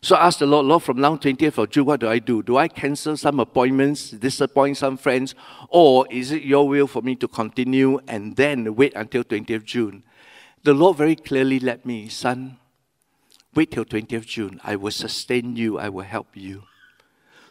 [0.00, 2.42] So I asked the Lord, Lord, from now 20th of June, what do I do?
[2.42, 5.34] Do I cancel some appointments, disappoint some friends,
[5.68, 10.04] or is it your will for me to continue and then wait until 20th June?
[10.62, 12.56] The Lord very clearly let me, son,
[13.54, 14.58] wait till 20th June.
[14.64, 16.62] I will sustain you, I will help you.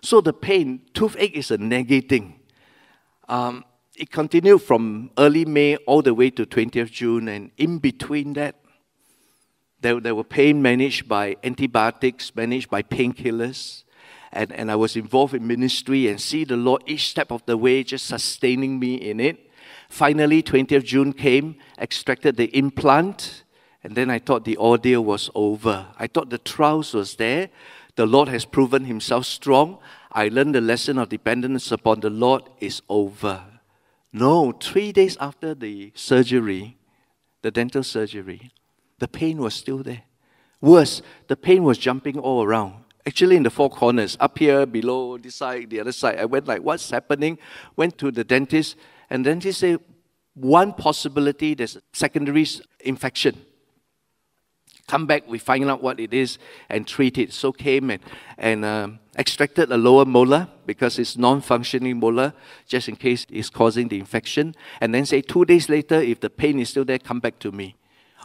[0.02, 2.34] So the pain, toothache is a negating.
[3.28, 3.63] Um,
[3.95, 8.56] it continued from early May all the way to 20th June, and in between that,
[9.82, 13.84] there, there were pain managed by antibiotics, managed by painkillers.
[14.32, 17.58] And, and I was involved in ministry and see the Lord each step of the
[17.58, 19.50] way just sustaining me in it.
[19.89, 23.44] Finally, 20th June came, extracted the implant,
[23.84, 25.88] and then I thought the ordeal was over.
[25.98, 27.50] I thought the trials was there.
[27.96, 29.80] The Lord has proven himself strong.
[30.12, 33.44] I learned the lesson of dependence upon the Lord is over.
[34.12, 36.78] No, three days after the surgery,
[37.42, 38.52] the dental surgery,
[39.00, 40.04] the pain was still there.
[40.62, 42.74] Worse, the pain was jumping all around.
[43.06, 46.20] Actually, in the four corners, up here, below, this side, the other side.
[46.20, 47.40] I went like, what's happening?
[47.76, 48.76] Went to the dentist,
[49.10, 49.80] and the dentist said,
[50.36, 52.46] one possibility, there's a secondary
[52.82, 53.42] infection.
[54.88, 57.32] Come back, we find out what it is and treat it.
[57.34, 58.02] So came and,
[58.38, 62.34] and um, extracted a lower molar because it's non-functioning molar,
[62.68, 64.56] just in case it's causing the infection.
[64.82, 67.52] And then say two days later, if the pain is still there, come back to
[67.52, 67.76] me.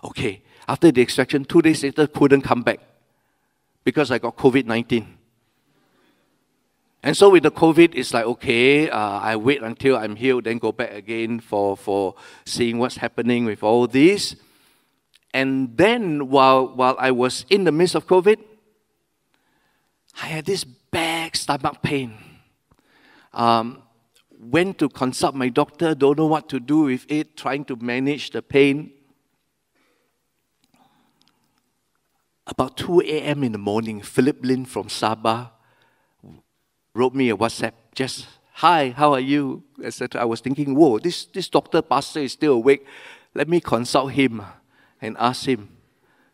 [0.05, 2.81] Okay, after the extraction, two days later, couldn't come back
[3.85, 5.19] because I got COVID 19.
[7.03, 10.57] And so with the COVID, it's like, okay, uh, I wait until I'm healed, then
[10.57, 12.15] go back again for, for
[12.47, 14.37] seeing what's happening with all this.
[15.35, 18.39] And then while, while I was in the midst of COVID,
[20.23, 22.15] I had this bad stomach pain.
[23.35, 23.83] Um,
[24.41, 28.31] went to consult my doctor, don't know what to do with it, trying to manage
[28.31, 28.93] the pain.
[32.47, 33.43] About 2 a.m.
[33.43, 35.51] in the morning, Philip Lin from Sabah
[36.95, 39.63] wrote me a WhatsApp, just, hi, how are you?
[39.83, 40.21] Etc.
[40.21, 42.87] I was thinking, whoa, this, this doctor pastor is still awake.
[43.35, 44.43] Let me consult him
[45.01, 45.71] and ask him.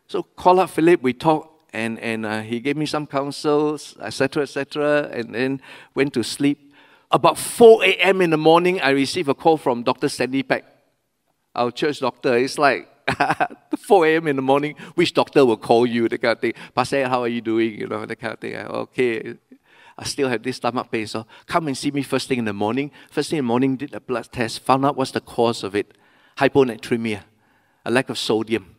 [0.07, 4.43] So call up Philip, we talked, and, and uh, he gave me some counsels, etc.,
[4.43, 5.61] etc., and then
[5.95, 6.73] went to sleep.
[7.09, 8.19] About 4 a.m.
[8.19, 10.09] in the morning, I received a call from Dr.
[10.09, 10.65] Stanley Peck,
[11.55, 12.35] our church doctor.
[12.35, 12.90] It's like,
[13.77, 14.27] 4 a.m.
[14.27, 16.53] in the morning, which doctor will call you, that kind of thing.
[16.73, 17.79] Pastor, how are you doing?
[17.79, 18.55] You know, that kind of thing.
[18.55, 19.35] Okay,
[19.97, 22.53] I still have this stomach pain, so come and see me first thing in the
[22.53, 22.91] morning.
[23.09, 25.75] First thing in the morning, did a blood test, found out what's the cause of
[25.75, 25.97] it.
[26.37, 27.21] Hyponatremia,
[27.85, 28.75] a lack of sodium.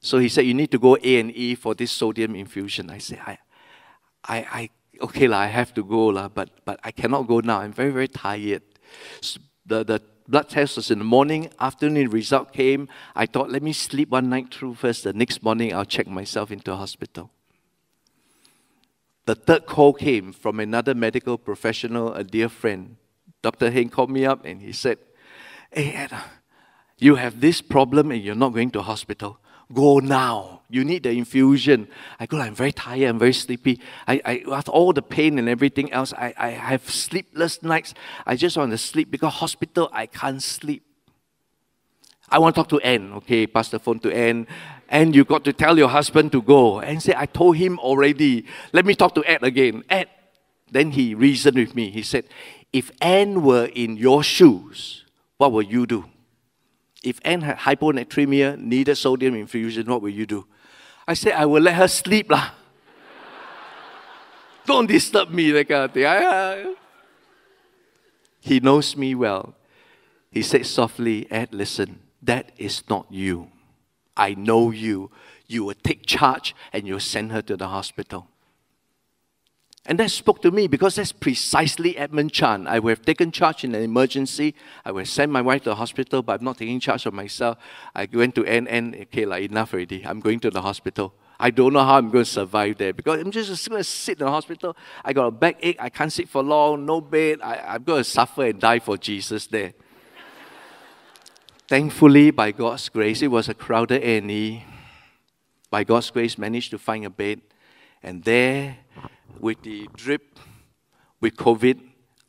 [0.00, 2.90] So he said, you need to go A&E for this sodium infusion.
[2.90, 3.38] I said, I,
[4.24, 7.60] I, I okay, la, I have to go, la, but, but I cannot go now.
[7.60, 8.62] I'm very, very tired.
[9.66, 11.50] The, the blood test was in the morning.
[11.60, 12.88] Afternoon result came.
[13.14, 15.04] I thought, let me sleep one night through first.
[15.04, 17.30] The next morning, I'll check myself into hospital.
[19.26, 22.96] The third call came from another medical professional, a dear friend.
[23.42, 23.70] Dr.
[23.70, 24.98] Heng called me up and he said,
[25.70, 26.24] Hey, Anna,
[26.98, 29.38] you have this problem and you're not going to hospital.
[29.72, 30.62] Go now.
[30.68, 31.88] You need the infusion.
[32.18, 33.80] I go, I'm very tired, I'm very sleepy.
[34.08, 37.94] I, I after all the pain and everything else, I, I have sleepless nights.
[38.26, 40.82] I just want to sleep because hospital I can't sleep.
[42.28, 43.12] I want to talk to Anne.
[43.12, 44.46] Okay, pass the phone to Anne.
[44.88, 46.80] And you got to tell your husband to go.
[46.80, 48.46] And say, I told him already.
[48.72, 49.84] Let me talk to Ed again.
[49.88, 50.08] Ed.
[50.70, 51.90] Then he reasoned with me.
[51.90, 52.24] He said,
[52.72, 55.04] If Anne were in your shoes,
[55.36, 56.06] what would you do?
[57.04, 60.46] If Anne had hyponatremia, needed sodium infusion, what will you do?
[61.06, 62.30] I said, I will let her sleep.
[62.30, 62.50] Lah.
[64.66, 66.06] Don't disturb me, that kind of thing.
[66.06, 66.74] I,
[68.40, 69.54] he knows me well.
[70.30, 73.50] He said softly, Ed, listen, that is not you.
[74.16, 75.10] I know you.
[75.46, 78.28] You will take charge and you'll send her to the hospital.
[79.86, 82.66] And that spoke to me because that's precisely Edmund Chan.
[82.66, 84.54] I would have taken charge in an emergency.
[84.84, 87.12] I would have sent my wife to the hospital, but I'm not taking charge of
[87.12, 87.58] myself.
[87.94, 90.06] I went to Anne, okay, like enough already.
[90.06, 91.14] I'm going to the hospital.
[91.38, 94.18] I don't know how I'm going to survive there because I'm just going to sit
[94.18, 94.74] in the hospital.
[95.04, 95.76] I got a backache.
[95.78, 97.40] I can't sit for long, no bed.
[97.42, 99.74] I, I'm going to suffer and die for Jesus there.
[101.68, 104.64] Thankfully, by God's grace, it was a crowded A&E.
[105.70, 107.40] By God's grace, managed to find a bed.
[108.02, 108.78] And there,
[109.40, 110.38] with the drip,
[111.20, 111.80] with COVID,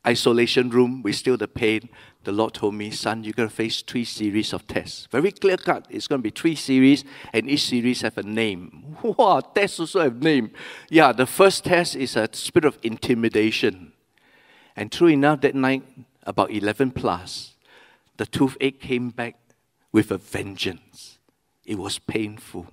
[0.06, 1.88] isolation room, with still the pain,
[2.24, 5.06] the Lord told me, son, you're going to face three series of tests.
[5.12, 5.86] Very clear cut.
[5.88, 8.96] It's going to be three series, and each series have a name.
[9.02, 10.50] Wow, tests also have name.
[10.90, 13.92] Yeah, the first test is a spirit of intimidation.
[14.74, 15.84] And true enough, that night,
[16.24, 17.54] about 11 plus,
[18.16, 19.36] the toothache came back
[19.92, 21.18] with a vengeance.
[21.64, 22.66] It was painful.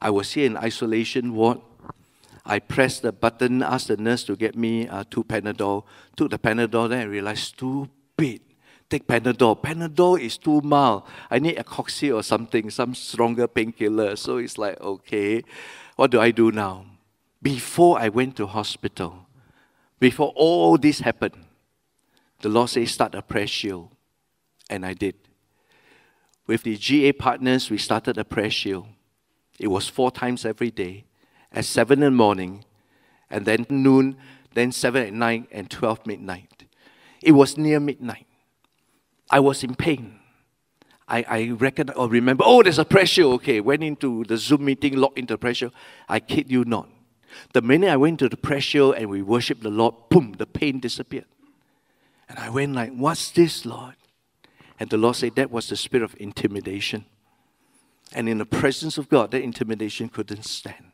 [0.00, 1.58] I was here in isolation ward.
[2.46, 5.84] I pressed the button, asked the nurse to get me uh, two Panadol.
[6.16, 8.40] Took the Panadol, then I realized, stupid.
[8.90, 9.60] Take Panadol.
[9.62, 11.04] Panadol is too mild.
[11.30, 14.14] I need Arcoxia or something, some stronger painkiller.
[14.16, 15.42] So it's like, okay,
[15.96, 16.84] what do I do now?
[17.40, 19.26] Before I went to hospital,
[19.98, 21.46] before all this happened,
[22.40, 23.90] the Lord says, start a prayer shield.
[24.68, 25.14] And I did.
[26.46, 28.86] With the GA partners, we started a prayer shield.
[29.58, 31.04] It was four times every day,
[31.54, 32.64] at 7 in the morning,
[33.30, 34.16] and then noon,
[34.54, 36.64] then 7 at night, and 12 midnight.
[37.22, 38.26] It was near midnight.
[39.30, 40.20] I was in pain.
[41.06, 43.34] I, I reckon or remember, oh, there's a prayer shield.
[43.34, 45.70] Okay, went into the Zoom meeting, locked into the prayer.
[46.08, 46.88] I kid you not.
[47.52, 50.46] The minute I went to the prayer shield and we worshiped the Lord, boom, the
[50.46, 51.26] pain disappeared.
[52.28, 53.96] And I went like, what's this, Lord?
[54.80, 57.04] And the Lord said that was the spirit of intimidation.
[58.14, 60.92] And in the presence of God, that intimidation couldn't stand.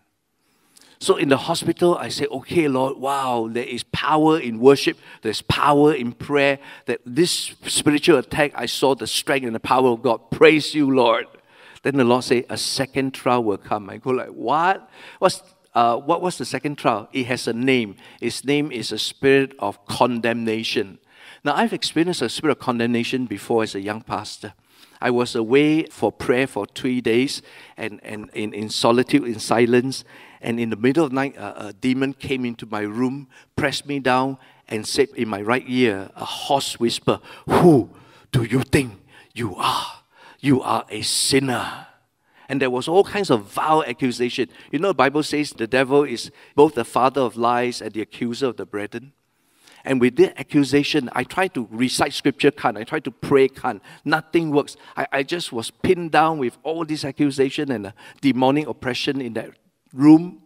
[1.00, 5.40] So in the hospital, I say, okay, Lord, wow, there is power in worship, there's
[5.40, 6.58] power in prayer.
[6.84, 10.30] That this spiritual attack, I saw the strength and the power of God.
[10.30, 11.26] Praise you, Lord.
[11.82, 13.88] Then the Lord say, a second trial will come.
[13.88, 14.90] I go like, what?
[15.18, 15.42] What's
[15.74, 17.08] uh, what was the second trial?
[17.12, 17.96] It has a name.
[18.20, 20.98] Its name is a spirit of condemnation.
[21.44, 24.52] Now, I've experienced a spirit of condemnation before as a young pastor.
[25.00, 27.40] I was away for prayer for three days
[27.76, 30.04] and, and in, in solitude, in silence.
[30.40, 33.86] And in the middle of the night, a, a demon came into my room, pressed
[33.86, 37.90] me down, and said in my right ear, a hoarse whisper, Who
[38.32, 38.94] do you think
[39.34, 39.86] you are?
[40.38, 41.86] You are a sinner.
[42.48, 44.48] And there was all kinds of vile accusation.
[44.72, 48.00] You know, the Bible says the devil is both the father of lies and the
[48.00, 49.12] accuser of the brethren.
[49.84, 52.76] And with that accusation, I tried to recite scripture, can't.
[52.76, 53.82] I tried to pray, can't.
[54.04, 54.76] Nothing works.
[54.96, 59.50] I, I just was pinned down with all this accusation and demonic oppression in that
[59.92, 60.42] room.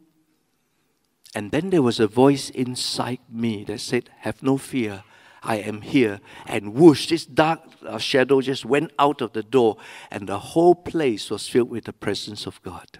[1.34, 5.04] And then there was a voice inside me that said, Have no fear.
[5.42, 6.20] I am here.
[6.46, 9.76] And whoosh, this dark uh, shadow just went out of the door,
[10.10, 12.98] and the whole place was filled with the presence of God.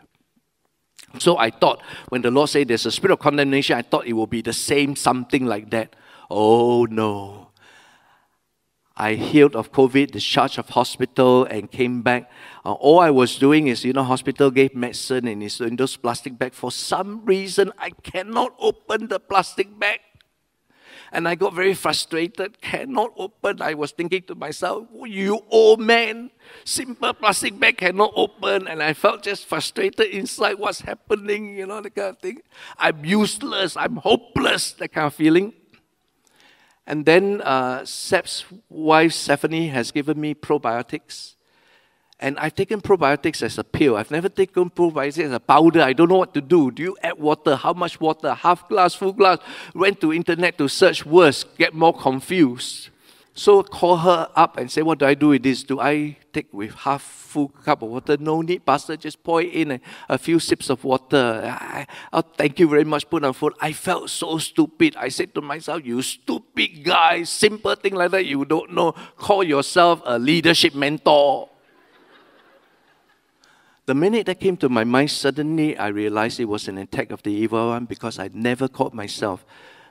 [1.19, 4.13] So I thought, when the Lord said there's a spirit of condemnation, I thought it
[4.13, 5.97] would be the same, something like that.
[6.31, 7.44] Oh no.
[8.97, 12.31] I healed of COVID, discharged of hospital, and came back.
[12.65, 15.97] Uh, all I was doing is, you know, hospital gave medicine and it's in those
[15.97, 16.55] plastic bag.
[16.55, 19.99] For some reason, I cannot open the plastic bag.
[21.11, 23.63] And I got very frustrated, cannot open.
[23.63, 26.31] I was thinking to myself, you old man,
[26.65, 28.69] simple plastic bag cannot open.
[28.69, 32.43] And I felt just frustrated inside what's happening, you know, that kind of thing.
[32.79, 35.53] I'm useless, I'm hopeless, that kind of feeling.
[36.87, 41.35] And then uh, Sep's wife, Stephanie, has given me probiotics.
[42.21, 43.97] And I've taken probiotics as a pill.
[43.97, 45.83] I've never taken probiotics as a powder.
[45.83, 46.71] I don't know what to do.
[46.71, 47.57] Do you add water?
[47.57, 48.35] How much water?
[48.35, 49.39] Half glass, full glass?
[49.75, 52.91] Went to internet to search words, get more confused.
[53.37, 55.65] So call her up and say, What do I do with this?
[55.65, 58.17] Do I take with half full cup of water?
[58.17, 58.97] No need, Pastor.
[58.97, 61.43] Just pour in a, a few sips of water.
[61.45, 63.11] I, oh, thank you very much.
[63.11, 63.55] Put on food.
[63.61, 64.95] I felt so stupid.
[64.95, 68.93] I said to myself, You stupid guy, simple thing like that, you don't know.
[69.17, 71.49] Call yourself a leadership mentor.
[73.87, 77.25] The minute that came to my mind, suddenly I realized it was an attack of
[77.25, 79.45] the evil one because I never called myself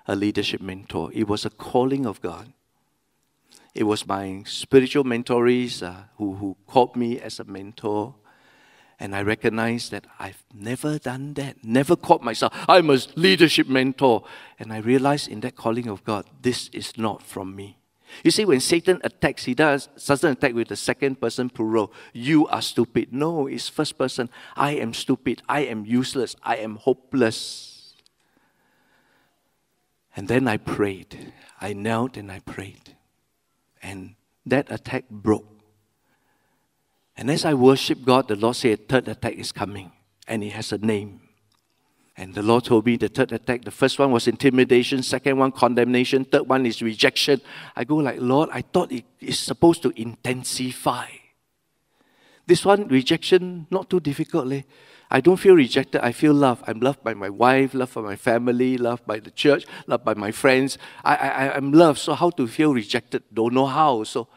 [0.08, 1.12] a leadership mentor.
[1.14, 2.54] It was a calling of God.
[3.76, 8.16] It was my spiritual mentors uh, who, who called me as a mentor.
[9.00, 14.24] And I recognized that I've never done that, never called myself, I'm a leadership mentor.
[14.60, 17.78] And I realized in that calling of God, this is not from me.
[18.24, 21.92] You see, when Satan attacks, he does doesn't attack with the second person plural.
[22.14, 23.12] You are stupid.
[23.12, 24.30] No, it's first person.
[24.56, 25.42] I am stupid.
[25.50, 26.36] I am useless.
[26.44, 27.96] I am hopeless.
[30.16, 31.34] And then I prayed.
[31.60, 32.96] I knelt and I prayed.
[33.84, 34.16] And
[34.46, 35.46] that attack broke.
[37.16, 39.92] And as I worship God, the Lord said, third attack is coming.
[40.28, 41.20] And it has a name.
[42.16, 45.52] And the Lord told me the third attack, the first one was intimidation, second one
[45.52, 47.42] condemnation, third one is rejection.
[47.76, 51.08] I go like, Lord, I thought it is supposed to intensify.
[52.46, 54.52] This one, rejection, not too difficult.
[54.52, 54.62] Eh?
[55.14, 56.02] I don't feel rejected.
[56.02, 56.64] I feel loved.
[56.66, 60.16] I'm loved by my wife, loved by my family, loved by the church, loved by
[60.16, 60.80] my friends.
[61.06, 62.00] I, I, I'm loved.
[62.00, 63.22] So how to feel rejected?
[63.32, 64.04] Don't know how.
[64.06, 64.28] So,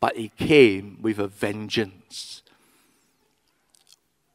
[0.00, 2.42] but it came with a vengeance.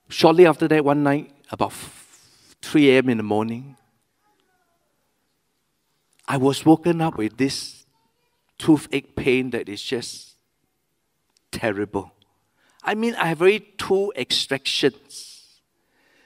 [0.08, 1.74] Shortly after that, one night, about
[2.62, 3.10] 3 a.m.
[3.10, 3.76] in the morning,
[6.28, 7.88] I was woken up with this
[8.60, 10.36] toothache pain that is just
[11.52, 12.12] terrible.
[12.84, 15.31] I mean, I have already two extractions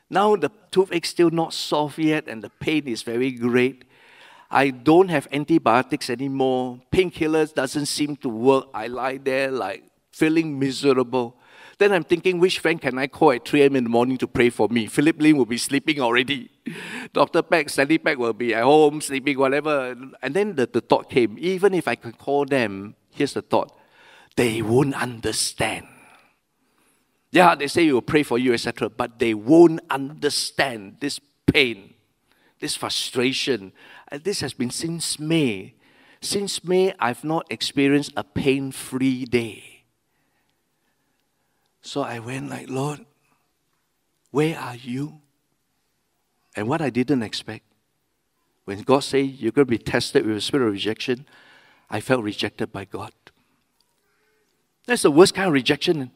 [0.10, 3.86] now the toothache is still not solved yet and the pain is very great.
[4.52, 6.80] I don't have antibiotics anymore.
[6.92, 8.68] Painkillers doesn't seem to work.
[8.74, 11.38] I lie there like feeling miserable.
[11.78, 13.76] Then I'm thinking, which friend can I call at 3 a.m.
[13.76, 14.86] in the morning to pray for me?
[14.88, 16.50] Philip Lim will be sleeping already.
[17.14, 17.42] Dr.
[17.42, 19.94] Peck, Sally Peck will be at home, sleeping, whatever.
[20.22, 23.78] And then the, the thought came, even if I can call them, here's the thought,
[24.38, 25.88] they won't understand.
[27.36, 31.94] Yeah, they say you will pray for you, etc., but they won't understand this pain,
[32.62, 33.74] this frustration.
[34.08, 35.74] And this has been since May.
[36.22, 39.84] Since May, I've not experienced a pain free day.
[41.82, 43.06] So I went like, Lord,
[44.32, 45.20] where are you?
[46.56, 47.66] And what I didn't expect,
[48.64, 51.26] when God said you're going to be tested with a spirit of rejection,
[51.90, 53.12] I felt rejected by God.
[54.86, 56.12] That's the worst kind of rejection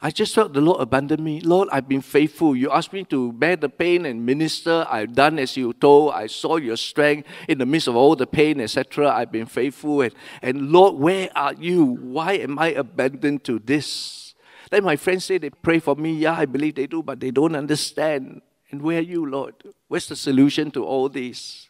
[0.00, 1.40] I just felt the Lord abandoned me.
[1.40, 2.54] Lord, I've been faithful.
[2.54, 4.86] You asked me to bear the pain and minister.
[4.90, 6.12] I've done as you told.
[6.12, 9.10] I saw your strength in the midst of all the pain, etc.
[9.10, 10.02] I've been faithful.
[10.02, 11.84] And, and Lord, where are you?
[11.84, 14.34] Why am I abandoned to this?
[14.70, 16.12] Then my friends say they pray for me.
[16.12, 18.42] Yeah, I believe they do, but they don't understand.
[18.70, 19.54] And where are you, Lord?
[19.88, 21.65] Where's the solution to all this?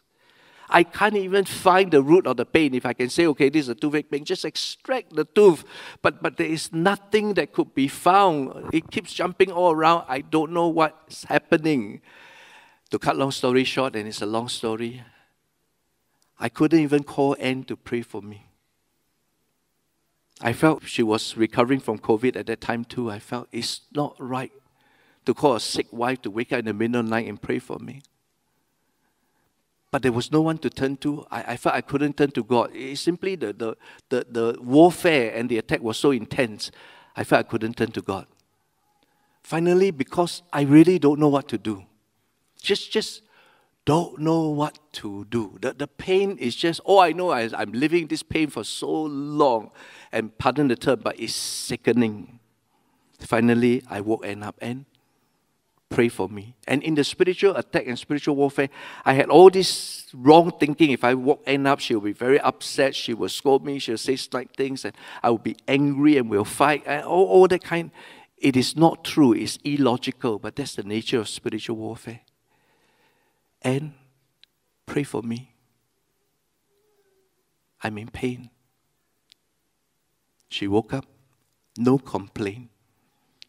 [0.69, 2.73] I can't even find the root of the pain.
[2.73, 5.63] If I can say, okay, this is a toothache pain, just extract the tooth.
[6.01, 8.69] But, but there is nothing that could be found.
[8.73, 10.05] It keeps jumping all around.
[10.07, 12.01] I don't know what's happening.
[12.91, 15.03] To cut long story short, and it's a long story,
[16.39, 18.45] I couldn't even call Anne to pray for me.
[20.39, 23.09] I felt she was recovering from COVID at that time too.
[23.09, 24.51] I felt it's not right
[25.25, 27.41] to call a sick wife to wake up in the middle of the night and
[27.41, 28.01] pray for me
[29.91, 31.25] but there was no one to turn to.
[31.31, 32.71] I, I felt I couldn't turn to God.
[32.73, 33.77] It's simply the, the,
[34.09, 36.71] the, the warfare and the attack was so intense,
[37.15, 38.27] I felt I couldn't turn to God.
[39.43, 41.85] Finally, because I really don't know what to do,
[42.61, 43.21] just, just
[43.85, 45.57] don't know what to do.
[45.61, 49.03] The, the pain is just, oh, I know I, I'm living this pain for so
[49.03, 49.71] long,
[50.11, 52.39] and pardon the term, but it's sickening.
[53.19, 54.85] Finally, I woke up and
[55.89, 56.55] pray for me.
[56.67, 58.69] And in the spiritual attack and spiritual warfare,
[59.05, 60.91] I had all this wrong thinking.
[60.91, 62.95] If I walk end up, she'll be very upset.
[62.95, 63.79] She will scold me.
[63.79, 66.83] She'll say slight things, and I will be angry and we'll fight.
[66.85, 67.91] And all, all that kind.
[68.37, 69.33] It is not true.
[69.33, 72.21] It's illogical, but that's the nature of spiritual warfare.
[73.63, 73.93] And
[74.85, 75.55] pray for me.
[77.81, 78.49] I'm in pain.
[80.49, 81.05] She woke up,
[81.77, 82.69] no complaint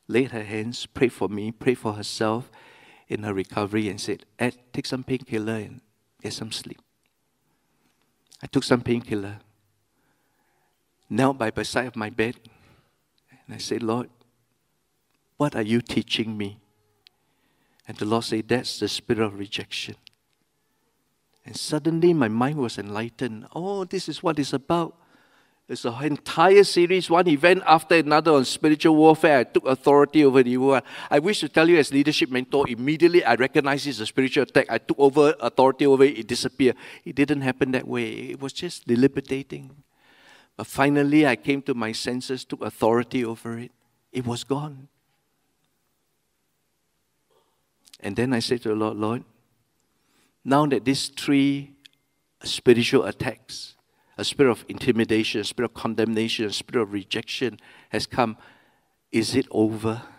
[0.09, 2.50] laid her hands, prayed for me, prayed for herself
[3.06, 5.80] in her recovery, and said, Ed, take some painkiller and
[6.22, 6.80] get some sleep.
[8.42, 9.38] I took some painkiller,
[11.11, 12.36] knelt by the side of my bed,
[13.46, 14.09] and I said, Lord,
[15.36, 16.59] what are you teaching me?
[17.86, 19.96] And the Lord said, That's the spirit of rejection.
[21.46, 23.46] And suddenly my mind was enlightened.
[23.54, 24.96] Oh, this is what it's about.
[25.68, 29.40] It's an entire series, one event after another on spiritual warfare.
[29.40, 30.82] I took authority over the evil one.
[31.10, 34.64] I wish to tell you, as leadership mentor, immediately I recognized it's a spiritual attack.
[34.70, 36.76] I took over authority over it, it disappeared.
[37.04, 38.30] It didn't happen that way.
[38.30, 39.70] It was just deliberating.
[40.56, 43.70] But finally, I came to my senses, took authority over it.
[44.10, 44.88] It was gone.
[48.00, 49.24] And then I said to the Lord, Lord,
[50.44, 51.72] now that these three
[52.42, 53.74] spiritual attacks,
[54.18, 57.58] a spirit of intimidation, a spirit of condemnation, a spirit of rejection
[57.90, 58.36] has come,
[59.12, 60.02] is it over?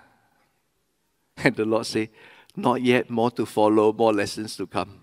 [1.41, 2.09] And the Lord said,
[2.55, 5.01] Not yet, more to follow, more lessons to come.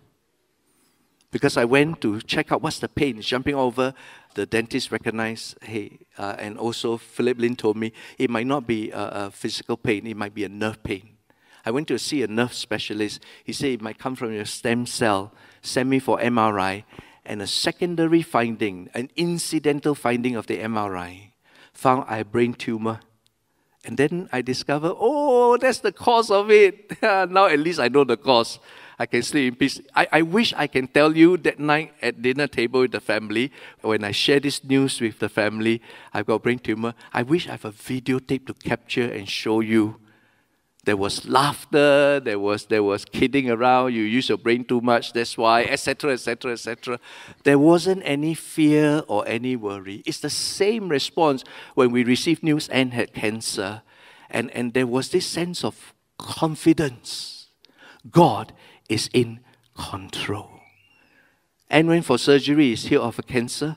[1.31, 3.21] Because I went to check out what's the pain.
[3.23, 3.95] Jumping over,
[4.35, 8.91] the dentist recognized, hey, uh, and also Philip Lim told me it might not be
[8.91, 11.17] a, a physical pain, it might be a nerve pain.
[11.65, 13.23] I went to see a nerve specialist.
[13.43, 15.33] He said it might come from your stem cell.
[15.63, 16.85] Send me for MRI.
[17.27, 21.33] And a secondary finding, an incidental finding of the MRI,
[21.73, 23.01] found I have brain tumor.
[23.85, 26.97] And then I discovered, oh, that's the cause of it.
[27.03, 28.59] now at least I know the cause.
[28.99, 29.81] I can sleep in peace.
[29.95, 33.53] I, I wish I can tell you that night at dinner table with the family,
[33.83, 35.83] when I share this news with the family,
[36.15, 36.95] I've got brain tumor.
[37.13, 40.01] I wish I have a videotape to capture and show you
[40.87, 45.13] there was laughter, there was, there was kidding around, you use your brain too much,
[45.13, 47.01] that's why, etc., etc., etc.
[47.43, 50.05] There wasn't any fear or any worry.
[50.07, 51.43] It's the same response
[51.75, 53.83] when we received news Anne had cancer.
[54.31, 57.49] And, and there was this sense of confidence.
[58.09, 58.53] God
[58.89, 59.41] is in
[59.77, 60.61] control.
[61.69, 63.77] And went for surgery, is healed of a cancer.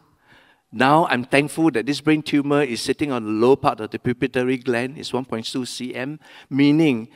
[0.72, 4.00] Now I'm thankful that this brain tumor is sitting on the low part of the
[4.00, 4.98] pituitary gland.
[4.98, 7.10] It's 1.2 cm, meaning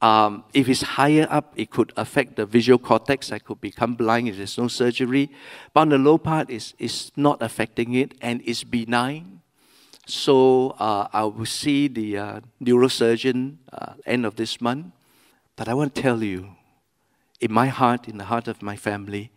[0.00, 3.32] um, if it's higher up, it could affect the visual cortex.
[3.32, 5.30] I could become blind if there's no surgery.
[5.74, 9.42] But on the low part, is is not affecting it and it's benign.
[10.06, 14.86] So uh, I will see the uh, neurosurgeon uh, end of this month.
[15.56, 16.56] But I want to tell you,
[17.40, 19.30] in my heart, in the heart of my family,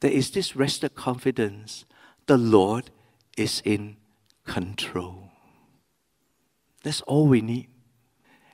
[0.00, 1.84] there is this rested confidence.
[2.26, 2.90] The Lord
[3.36, 3.96] is in
[4.46, 5.30] control.
[6.82, 7.68] That's all we need.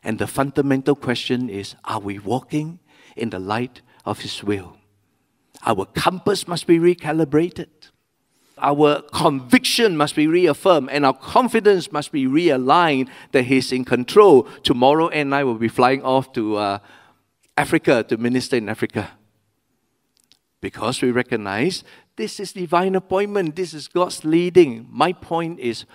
[0.02, 2.78] And the fundamental question is are we walking
[3.16, 4.76] in the light of His will?
[5.66, 7.68] Our compass must be recalibrated.
[8.60, 14.44] Our conviction must be reaffirmed and our confidence must be realigned that He's in control.
[14.62, 16.78] Tomorrow, and I will be flying off to uh,
[17.56, 19.10] Africa to minister in Africa
[20.60, 21.84] because we recognize
[22.18, 24.86] this is divine appointment, this is God's leading.
[24.90, 25.86] My point is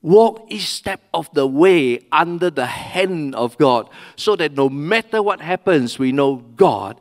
[0.00, 5.22] walk each step of the way under the hand of God so that no matter
[5.22, 7.00] what happens, we know God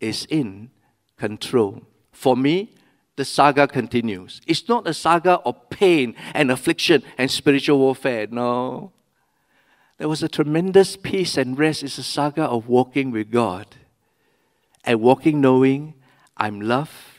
[0.00, 0.70] is in
[1.18, 1.82] control.
[2.12, 2.72] For me,
[3.16, 4.40] the saga continues.
[4.46, 8.26] It's not a saga of pain and affliction and spiritual warfare.
[8.28, 8.92] No.
[9.98, 11.82] There was a tremendous peace and rest.
[11.82, 13.66] It's a saga of walking with God
[14.82, 15.94] and walking knowing
[16.36, 17.13] I'm loved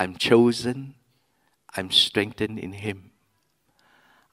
[0.00, 0.94] I'm chosen,
[1.76, 3.10] I'm strengthened in Him.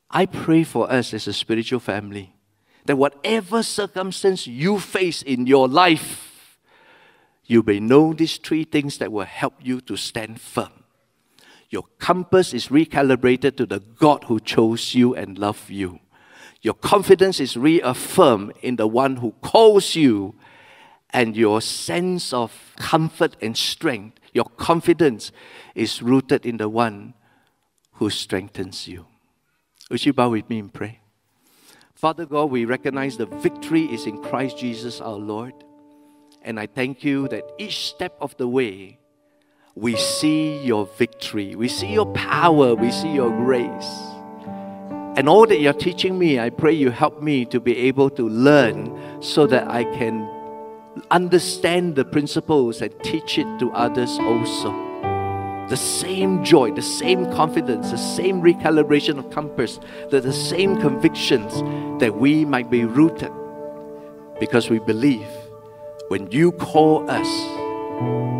[0.10, 2.34] I pray for us as a spiritual family
[2.86, 6.58] that whatever circumstance you face in your life,
[7.46, 10.72] you may know these three things that will help you to stand firm.
[11.70, 16.00] Your compass is recalibrated to the God who chose you and loved you.
[16.62, 20.36] Your confidence is reaffirmed in the one who calls you,
[21.10, 25.32] and your sense of comfort and strength your confidence
[25.76, 27.14] is rooted in the one
[27.94, 29.06] who strengthens you.
[29.90, 31.00] Would you bow with me and pray?
[31.96, 35.54] Father God, we recognize the victory is in Christ Jesus our Lord.
[36.44, 39.00] And I thank you that each step of the way,
[39.76, 43.90] we see your victory, we see your power, we see your grace.
[45.18, 48.30] And all that you're teaching me, I pray you help me to be able to
[48.30, 50.30] learn so that I can
[51.12, 54.72] understand the principles and teach it to others also.
[55.70, 59.80] The same joy, the same confidence, the same recalibration of compass,
[60.10, 61.54] the, the same convictions
[62.00, 63.32] that we might be rooted
[64.40, 65.28] because we believe
[66.08, 67.28] when you call us,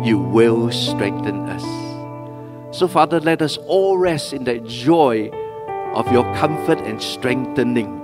[0.06, 1.64] you will strengthen us.
[2.76, 5.30] So, Father, let us all rest in that joy
[5.94, 7.94] of your comfort and strengthening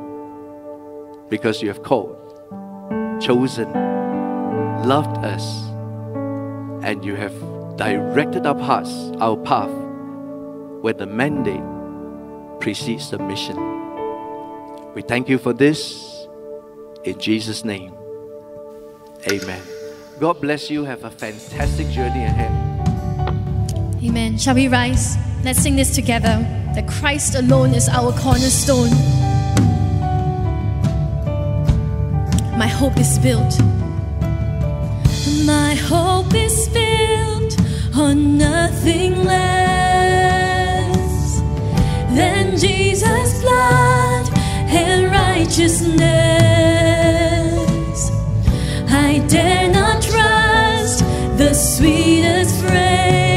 [1.30, 2.16] because you have called,
[3.22, 3.72] chosen,
[4.84, 5.42] loved us,
[6.84, 7.34] and you have
[7.76, 9.70] directed our paths, our path,
[10.82, 11.62] where the mandate
[12.60, 13.56] precedes the mission.
[14.94, 16.26] We thank you for this
[17.04, 17.94] in Jesus' name.
[19.30, 19.62] Amen.
[20.20, 20.84] God bless you.
[20.84, 22.52] Have a fantastic journey ahead.
[24.04, 24.38] Amen.
[24.38, 25.16] Shall we rise?
[25.42, 26.46] Let's sing this together.
[26.74, 28.90] That Christ alone is our cornerstone.
[32.58, 33.58] My hope is built.
[35.26, 37.58] My hope is built
[37.96, 40.20] on nothing less
[42.10, 44.28] than Jesus' blood
[44.68, 46.02] and righteousness.
[48.90, 50.98] I dare not trust
[51.38, 53.33] the sweetest frame,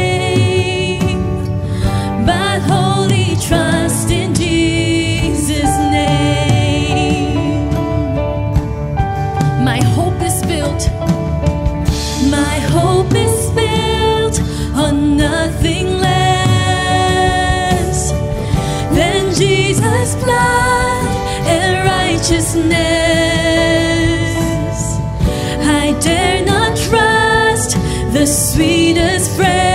[22.56, 22.78] righteousness.
[25.68, 27.78] I dare not trust
[28.14, 29.67] the sweetest frame,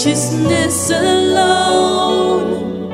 [0.00, 2.88] righteousness alone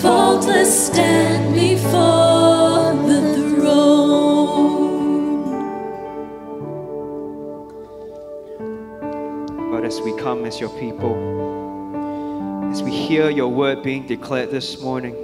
[0.00, 3.20] faultless stand before the
[3.54, 5.44] throne.
[9.70, 11.14] But as we come as your people,
[12.72, 15.14] as we hear your word being declared this morning,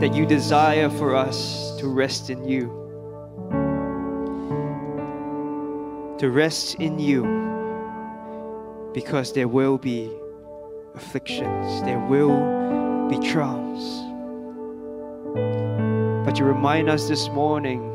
[0.00, 2.66] that you desire for us to rest in you,
[6.18, 7.53] to rest in you,
[8.94, 10.10] because there will be
[10.94, 14.00] afflictions, there will be trials.
[16.24, 17.90] But you remind us this morning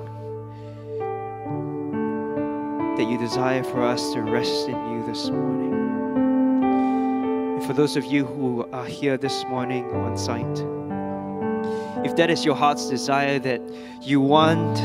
[2.98, 5.74] that you desire for us to rest in you this morning.
[7.56, 10.46] And for those of you who are here this morning on site,
[12.06, 13.62] if that is your heart's desire that
[14.02, 14.78] you want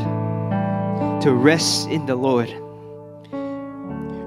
[1.23, 2.55] to rest in the Lord,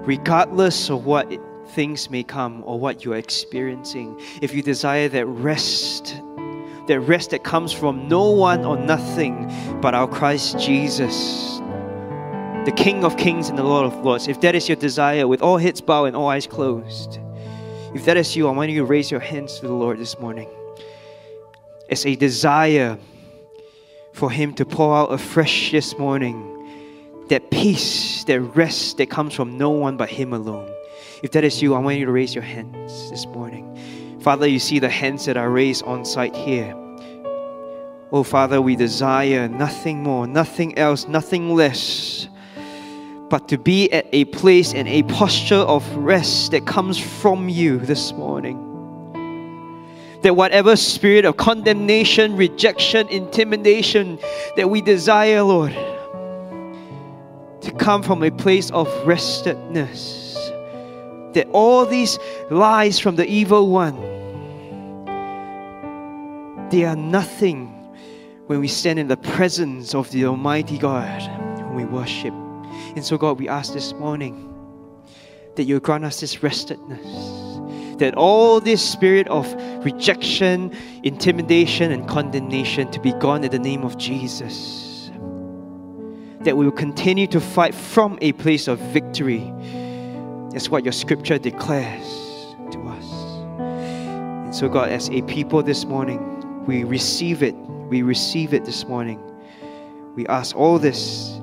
[0.06, 5.08] regardless of what it- things may come or what you are experiencing, if you desire
[5.10, 6.16] that rest,
[6.88, 9.52] that rest that comes from no one or nothing
[9.82, 11.60] but our Christ Jesus,
[12.66, 15.42] the King of Kings and the Lord of Lords, if that is your desire, with
[15.42, 17.20] all heads bowed and all eyes closed,
[17.94, 20.20] if that is you, I want you to raise your hands to the Lord this
[20.20, 20.50] morning.
[21.90, 22.98] It's a desire
[24.14, 26.54] for Him to pour out afresh this morning
[27.30, 30.70] that peace, that rest that comes from no one but Him alone.
[31.24, 34.20] If that is you, I want you to raise your hands this morning.
[34.22, 36.76] Father, you see the hands that are raised on site here.
[38.12, 42.28] Oh, Father, we desire nothing more, nothing else, nothing less,
[43.30, 47.80] but to be at a place and a posture of rest that comes from you
[47.80, 48.64] this morning.
[50.22, 54.20] That whatever spirit of condemnation, rejection, intimidation
[54.56, 55.74] that we desire, Lord,
[57.62, 60.27] to come from a place of restedness.
[61.34, 62.18] That all these
[62.50, 63.96] lies from the evil one,
[66.70, 67.68] they are nothing
[68.48, 71.22] when we stand in the presence of the Almighty God
[71.60, 72.34] whom we worship.
[72.96, 74.54] And so, God, we ask this morning
[75.56, 79.54] that you grant us this restedness, that all this spirit of
[79.84, 80.72] rejection,
[81.04, 85.12] intimidation, and condemnation to be gone in the name of Jesus.
[86.42, 89.52] That we will continue to fight from a place of victory.
[90.52, 93.12] That's what your scripture declares to us.
[93.60, 97.56] And so, God, as a people this morning, we receive it.
[97.90, 99.22] We receive it this morning.
[100.16, 101.40] We ask all this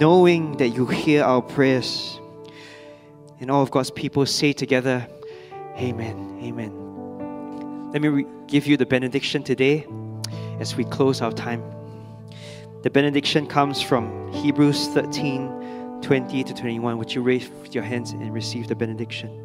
[0.00, 2.18] knowing that you hear our prayers.
[3.40, 5.06] And all of God's people say together,
[5.76, 6.40] Amen.
[6.42, 7.92] Amen.
[7.92, 9.86] Let me re- give you the benediction today
[10.58, 11.62] as we close our time.
[12.82, 15.58] The benediction comes from Hebrews 13
[16.02, 16.98] 20 to 21.
[16.98, 19.44] Would you raise your hands and receive the benediction?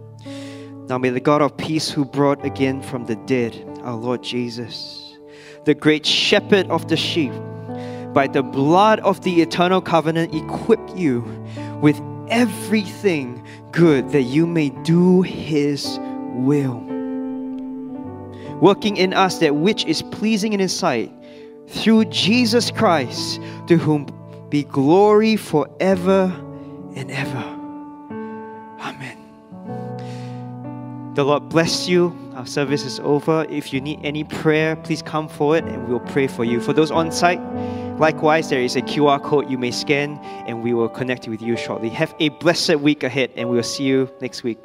[0.87, 5.17] Now may the God of peace, who brought again from the dead our Lord Jesus,
[5.65, 7.31] the great shepherd of the sheep,
[8.13, 11.21] by the blood of the eternal covenant, equip you
[11.81, 11.99] with
[12.29, 15.99] everything good that you may do his
[16.33, 16.79] will.
[18.59, 21.11] Working in us that which is pleasing in his sight,
[21.67, 24.05] through Jesus Christ, to whom
[24.53, 26.31] be glory forever
[26.95, 27.43] and ever.
[28.81, 29.17] Amen.
[31.15, 32.15] The Lord bless you.
[32.35, 33.47] Our service is over.
[33.49, 36.61] If you need any prayer, please come forward and we'll pray for you.
[36.61, 37.41] For those on site,
[37.97, 41.57] likewise, there is a QR code you may scan and we will connect with you
[41.57, 41.89] shortly.
[41.89, 44.63] Have a blessed week ahead and we will see you next week.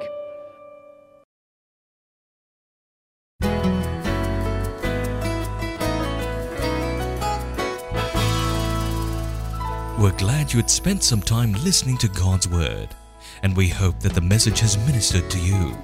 [9.99, 12.95] We're glad you had spent some time listening to God's Word,
[13.43, 15.77] and we hope that the message has ministered to you.